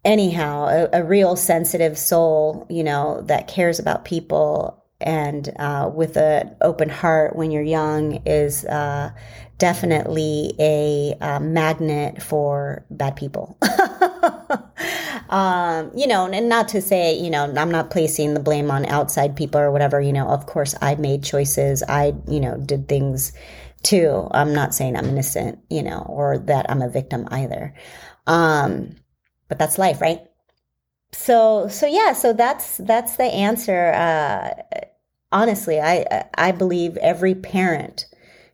anyhow, 0.04 0.66
a, 0.66 1.00
a 1.00 1.04
real 1.04 1.34
sensitive 1.34 1.98
soul, 1.98 2.66
you 2.68 2.84
know, 2.84 3.22
that 3.22 3.48
cares 3.48 3.80
about 3.80 4.04
people 4.04 4.85
and 5.00 5.50
uh, 5.58 5.90
with 5.92 6.16
an 6.16 6.56
open 6.60 6.88
heart 6.88 7.36
when 7.36 7.50
you're 7.50 7.62
young 7.62 8.22
is 8.26 8.64
uh, 8.64 9.10
definitely 9.58 10.54
a 10.58 11.14
uh, 11.20 11.40
magnet 11.40 12.22
for 12.22 12.84
bad 12.90 13.16
people. 13.16 13.58
um, 15.28 15.90
you 15.94 16.06
know, 16.06 16.26
and 16.26 16.48
not 16.48 16.68
to 16.68 16.80
say, 16.80 17.18
you 17.18 17.30
know, 17.30 17.44
I'm 17.44 17.70
not 17.70 17.90
placing 17.90 18.34
the 18.34 18.40
blame 18.40 18.70
on 18.70 18.86
outside 18.86 19.36
people 19.36 19.60
or 19.60 19.70
whatever. 19.70 20.00
You 20.00 20.12
know, 20.12 20.28
of 20.28 20.46
course, 20.46 20.74
I 20.80 20.94
made 20.94 21.22
choices. 21.22 21.82
I, 21.88 22.14
you 22.26 22.40
know, 22.40 22.56
did 22.56 22.88
things 22.88 23.32
too. 23.82 24.28
I'm 24.30 24.54
not 24.54 24.74
saying 24.74 24.96
I'm 24.96 25.06
innocent, 25.06 25.58
you 25.70 25.82
know, 25.82 26.06
or 26.08 26.38
that 26.38 26.70
I'm 26.70 26.82
a 26.82 26.88
victim 26.88 27.28
either. 27.30 27.74
Um, 28.26 28.96
but 29.48 29.58
that's 29.58 29.78
life, 29.78 30.00
right? 30.00 30.20
So, 31.12 31.68
so 31.68 31.86
yeah, 31.86 32.12
so 32.12 32.32
that's 32.32 32.78
that's 32.78 33.16
the 33.16 33.24
answer. 33.24 33.92
Uh, 33.92 34.54
honestly, 35.32 35.80
I 35.80 36.24
I 36.34 36.52
believe 36.52 36.96
every 36.98 37.34
parent 37.34 38.06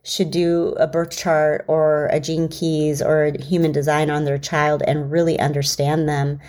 should 0.03 0.31
do 0.31 0.75
a 0.77 0.85
birth 0.85 1.17
chart 1.17 1.63
or 1.67 2.07
a 2.07 2.19
gene 2.19 2.49
keys 2.49 3.01
or 3.01 3.25
a 3.25 3.41
human 3.41 3.71
design 3.71 4.09
on 4.09 4.25
their 4.25 4.37
child 4.37 4.83
and 4.85 5.11
really 5.11 5.39
understand 5.39 6.07
them 6.09 6.39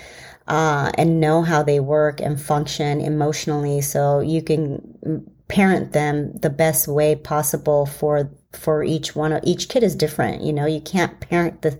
uh, 0.49 0.90
and 0.99 1.21
know 1.21 1.43
how 1.43 1.62
they 1.62 1.81
work 1.81 2.21
and 2.21 2.40
function 2.40 3.01
emotionally 3.01 3.81
so 3.81 4.21
you 4.21 4.43
can 4.43 5.25
parent 5.49 5.93
them 5.93 6.37
the 6.38 6.51
best 6.51 6.88
way 6.88 7.14
possible 7.14 7.87
for 7.87 8.29
for 8.57 8.85
each 8.85 9.17
one 9.17 9.38
each 9.45 9.69
kid 9.69 9.83
is 9.83 9.95
different 9.95 10.43
you 10.43 10.53
know? 10.53 10.67
You 10.67 10.81
can't 10.81 11.19
parent 11.21 11.62
the 11.62 11.79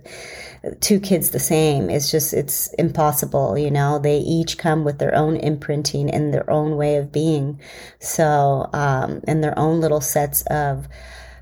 two 0.81 0.99
kids 0.99 1.31
the 1.31 1.39
same. 1.39 1.89
It's 1.89 2.11
just 2.11 2.33
it's 2.33 2.73
impossible 2.73 3.57
you 3.57 3.71
know? 3.71 3.99
They 3.99 4.17
each 4.17 4.57
come 4.57 4.83
with 4.83 4.99
their 4.99 5.15
own 5.15 5.37
imprinting 5.37 6.09
and 6.09 6.33
their 6.33 6.49
own 6.49 6.77
way 6.77 6.97
of 6.97 7.11
being. 7.11 7.59
So 7.99 8.69
um 8.73 9.21
and 9.27 9.43
their 9.43 9.57
own 9.57 9.81
little 9.81 10.01
sets 10.01 10.43
of 10.49 10.87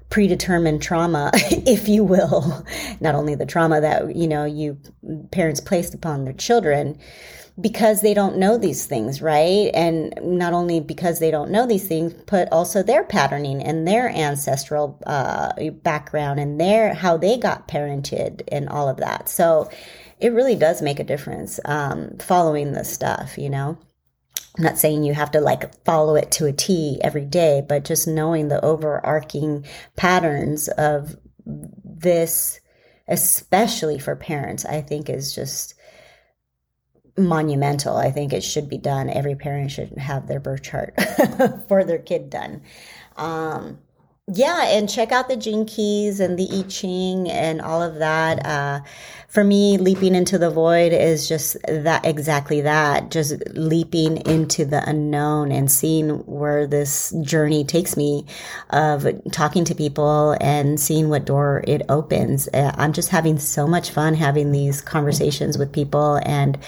predetermined 0.10 0.82
trauma 0.82 1.32
if 1.36 1.88
you 1.88 2.04
will. 2.04 2.66
Not 3.00 3.16
only 3.16 3.36
the 3.36 3.46
trauma 3.46 3.82
that 3.82 4.16
you 4.16 4.28
know 4.28 4.46
you 4.46 4.78
parents 5.32 5.60
placed 5.60 5.94
upon 5.94 6.24
their 6.26 6.34
children 6.34 7.00
because 7.60 8.02
they 8.02 8.14
don't 8.14 8.38
know 8.38 8.58
these 8.58 8.86
things, 8.88 9.22
right? 9.22 9.70
And 9.74 10.14
not 10.22 10.54
only 10.54 10.80
because 10.80 11.20
they 11.20 11.30
don't 11.30 11.52
know 11.52 11.68
these 11.68 11.88
things, 11.88 12.14
but 12.26 12.52
also 12.52 12.82
their 12.82 13.04
patterning 13.04 13.62
and 13.62 13.88
their 13.88 14.10
ancestral 14.10 15.00
uh, 15.06 15.54
background 15.84 16.40
and 16.40 16.60
their 16.60 16.94
how 16.96 17.18
they 17.18 17.38
got 17.38 17.68
parented 17.68 18.42
and 18.52 18.70
all 18.70 18.90
of 18.90 18.98
that. 18.98 19.30
So 19.30 19.70
it 20.20 20.34
really 20.34 20.56
does 20.56 20.82
make 20.82 21.00
a 21.00 21.04
difference 21.04 21.60
um, 21.66 22.18
following 22.20 22.72
this 22.72 22.92
stuff, 22.92 23.38
you 23.38 23.50
know. 23.50 23.78
I'm 24.58 24.64
not 24.64 24.78
saying 24.78 25.04
you 25.04 25.14
have 25.14 25.32
to 25.32 25.42
like 25.42 25.84
follow 25.84 26.16
it 26.16 26.32
to 26.34 26.46
a 26.46 26.54
T 26.54 27.00
every 27.04 27.26
day, 27.26 27.64
but 27.68 27.86
just 27.86 28.08
knowing 28.08 28.48
the 28.48 28.64
overarching 28.64 29.66
patterns 29.96 30.70
of 30.70 31.16
this, 31.46 32.60
especially 33.08 34.00
for 34.00 34.16
parents, 34.16 34.66
I 34.66 34.82
think 34.82 35.10
is 35.10 35.34
just 35.36 35.76
monumental. 37.18 37.96
I 37.98 38.12
think 38.12 38.34
it 38.34 38.44
should 38.44 38.70
be 38.70 38.78
done. 38.78 39.10
Every 39.10 39.36
parent 39.36 39.72
should 39.72 39.98
have 39.98 40.28
their 40.28 40.40
birth 40.40 40.64
chart 40.64 40.96
for 41.68 41.84
their 41.84 42.00
kid 42.00 42.30
done. 42.30 42.62
Um, 43.16 43.80
yeah, 44.32 44.68
and 44.68 44.90
check 44.90 45.12
out 45.12 45.28
the 45.28 45.36
Gene 45.36 45.66
Keys 45.66 46.22
and 46.22 46.40
the 46.40 46.48
I 46.50 46.62
Ching 46.70 47.30
and 47.30 47.62
all 47.62 47.82
of 47.82 47.96
that. 47.96 48.46
Uh, 48.46 48.80
for 49.28 49.44
me, 49.44 49.80
leaping 49.80 50.14
into 50.14 50.38
the 50.38 50.52
void 50.52 50.94
is 50.94 51.28
just 51.28 51.58
that 51.68 52.06
exactly 52.06 52.62
that, 52.62 53.10
just 53.10 53.34
leaping 53.50 54.18
into 54.28 54.64
the 54.64 54.88
unknown 54.88 55.52
and 55.52 55.72
seeing 55.72 56.20
where 56.28 56.68
this 56.68 57.10
journey 57.22 57.64
takes 57.64 57.98
me 57.98 58.28
of 58.70 59.08
talking 59.32 59.66
to 59.66 59.74
people 59.74 60.38
and 60.40 60.80
seeing 60.80 61.10
what 61.10 61.26
door 61.26 61.64
it 61.68 61.82
opens. 61.90 62.48
Uh, 62.54 62.72
I'm 62.78 62.94
just 62.94 63.10
having 63.10 63.40
so 63.40 63.66
much 63.66 63.90
fun 63.90 64.14
having 64.14 64.52
these 64.52 64.82
conversations 64.82 65.58
with 65.58 65.74
people 65.74 66.22
and, 66.24 66.60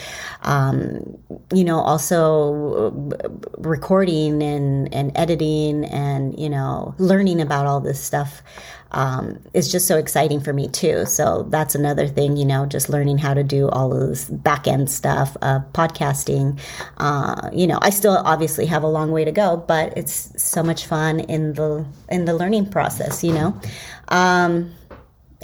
um, 0.42 1.20
you 1.54 1.64
know, 1.64 1.80
also 1.80 2.92
recording 3.60 4.42
and, 4.42 4.92
and 4.92 5.12
editing 5.16 5.86
and, 5.86 6.38
you 6.40 6.50
know, 6.50 6.96
learning 6.98 7.40
about 7.46 7.66
all 7.66 7.80
this 7.80 8.04
stuff 8.04 8.42
um, 8.92 9.40
is 9.54 9.72
just 9.72 9.88
so 9.88 9.98
exciting 9.98 10.40
for 10.40 10.54
me 10.54 10.68
too. 10.68 11.06
So 11.06 11.46
that's 11.50 11.76
another 11.76 12.08
thing, 12.08 12.38
you 12.38 12.46
know, 12.46 12.66
just 12.66 12.90
learning 12.90 13.18
how 13.18 13.34
to 13.34 13.44
do 13.44 13.70
all 13.70 13.94
of 13.94 14.10
this 14.10 14.30
back 14.30 14.68
end 14.68 14.90
stuff, 14.90 15.36
uh, 15.42 15.60
podcasting. 15.74 16.60
Uh, 16.98 17.50
you 17.54 17.68
know, 17.68 17.78
I 17.82 17.90
still 17.90 18.18
obviously 18.18 18.66
have 18.66 18.84
a 18.84 18.88
long 18.88 19.12
way 19.12 19.26
to 19.26 19.32
go, 19.32 19.58
but 19.58 19.98
it's 19.98 20.32
so 20.42 20.64
much 20.64 20.86
fun 20.86 21.20
in 21.20 21.54
the 21.54 21.86
in 22.10 22.26
the 22.26 22.34
learning 22.34 22.72
process. 22.72 23.24
You 23.24 23.34
know. 23.34 23.62
Um, 24.08 24.74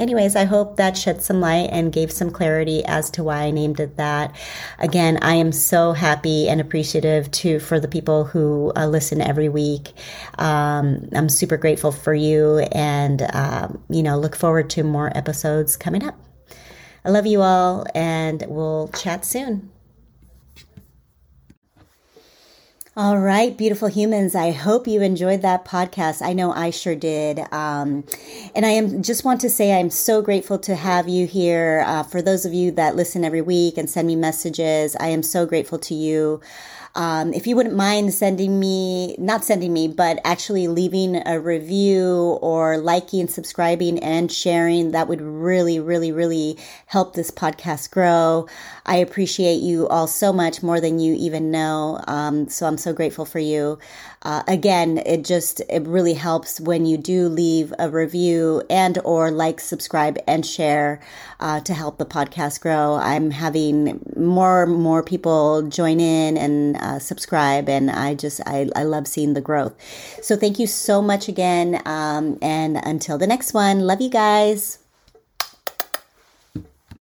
anyways, 0.01 0.35
I 0.35 0.45
hope 0.45 0.77
that 0.77 0.97
shed 0.97 1.21
some 1.21 1.39
light 1.39 1.69
and 1.71 1.93
gave 1.93 2.11
some 2.11 2.31
clarity 2.31 2.83
as 2.85 3.09
to 3.11 3.23
why 3.23 3.43
I 3.43 3.51
named 3.51 3.79
it 3.79 3.97
that. 3.97 4.35
Again, 4.79 5.19
I 5.21 5.35
am 5.35 5.51
so 5.51 5.93
happy 5.93 6.49
and 6.49 6.59
appreciative 6.59 7.29
to 7.31 7.59
for 7.59 7.79
the 7.79 7.87
people 7.87 8.25
who 8.25 8.73
uh, 8.75 8.87
listen 8.87 9.21
every 9.21 9.47
week. 9.47 9.93
Um, 10.37 11.07
I'm 11.13 11.29
super 11.29 11.57
grateful 11.57 11.91
for 11.91 12.13
you, 12.13 12.59
and 12.71 13.21
um, 13.33 13.81
you 13.89 14.03
know, 14.03 14.17
look 14.17 14.35
forward 14.35 14.69
to 14.71 14.83
more 14.83 15.15
episodes 15.15 15.77
coming 15.77 16.03
up. 16.03 16.19
I 17.05 17.09
love 17.09 17.25
you 17.25 17.41
all, 17.41 17.85
and 17.95 18.43
we'll 18.47 18.89
chat 18.89 19.23
soon. 19.23 19.70
All 22.97 23.19
right, 23.19 23.57
beautiful 23.57 23.87
humans. 23.87 24.35
I 24.35 24.51
hope 24.51 24.85
you 24.85 25.01
enjoyed 25.01 25.43
that 25.43 25.63
podcast. 25.63 26.21
I 26.21 26.33
know 26.33 26.51
I 26.51 26.71
sure 26.71 26.93
did. 26.93 27.39
Um, 27.53 28.03
and 28.53 28.65
I 28.65 28.71
am 28.71 29.01
just 29.01 29.23
want 29.23 29.39
to 29.41 29.49
say 29.49 29.79
I'm 29.79 29.89
so 29.89 30.21
grateful 30.21 30.59
to 30.59 30.75
have 30.75 31.07
you 31.07 31.25
here. 31.25 31.85
Uh, 31.87 32.03
for 32.03 32.21
those 32.21 32.43
of 32.43 32.53
you 32.53 32.69
that 32.71 32.97
listen 32.97 33.23
every 33.23 33.41
week 33.41 33.77
and 33.77 33.89
send 33.89 34.09
me 34.09 34.17
messages, 34.17 34.97
I 34.97 35.07
am 35.07 35.23
so 35.23 35.45
grateful 35.45 35.79
to 35.79 35.95
you. 35.95 36.41
Um, 36.95 37.33
if 37.33 37.47
you 37.47 37.55
wouldn't 37.55 37.75
mind 37.75 38.13
sending 38.13 38.59
me, 38.59 39.15
not 39.17 39.43
sending 39.43 39.71
me, 39.71 39.87
but 39.87 40.19
actually 40.23 40.67
leaving 40.67 41.21
a 41.25 41.39
review 41.39 42.37
or 42.41 42.77
liking, 42.77 43.27
subscribing, 43.27 43.99
and 43.99 44.31
sharing, 44.31 44.91
that 44.91 45.07
would 45.07 45.21
really, 45.21 45.79
really, 45.79 46.11
really 46.11 46.57
help 46.87 47.13
this 47.13 47.31
podcast 47.31 47.91
grow. 47.91 48.47
I 48.85 48.97
appreciate 48.97 49.61
you 49.61 49.87
all 49.87 50.07
so 50.07 50.33
much 50.33 50.61
more 50.61 50.81
than 50.81 50.99
you 50.99 51.15
even 51.15 51.51
know. 51.51 52.01
Um, 52.07 52.49
so 52.49 52.65
I'm 52.65 52.77
so 52.77 52.93
grateful 52.93 53.25
for 53.25 53.39
you. 53.39 53.79
Uh, 54.23 54.43
again, 54.47 54.99
it 54.99 55.25
just 55.25 55.61
it 55.67 55.81
really 55.87 56.13
helps 56.13 56.59
when 56.59 56.85
you 56.85 56.95
do 56.97 57.27
leave 57.27 57.73
a 57.79 57.89
review 57.89 58.61
and 58.69 58.99
or 59.03 59.31
like, 59.31 59.59
subscribe, 59.59 60.17
and 60.27 60.45
share 60.45 60.99
uh, 61.39 61.59
to 61.61 61.73
help 61.73 61.97
the 61.97 62.05
podcast 62.05 62.61
grow. 62.61 62.95
I'm 62.95 63.31
having 63.31 63.99
more 64.15 64.67
more 64.67 65.01
people 65.01 65.63
join 65.63 65.99
in 65.99 66.37
and 66.37 66.77
uh, 66.77 66.99
subscribe, 66.99 67.67
and 67.67 67.89
I 67.89 68.13
just 68.13 68.41
I, 68.45 68.69
I 68.75 68.83
love 68.83 69.07
seeing 69.07 69.33
the 69.33 69.41
growth. 69.41 69.73
So 70.21 70.35
thank 70.35 70.59
you 70.59 70.67
so 70.67 71.01
much 71.01 71.27
again, 71.27 71.81
um, 71.85 72.37
and 72.43 72.77
until 72.77 73.17
the 73.17 73.27
next 73.27 73.53
one, 73.53 73.79
love 73.79 74.01
you 74.01 74.09
guys. 74.09 74.80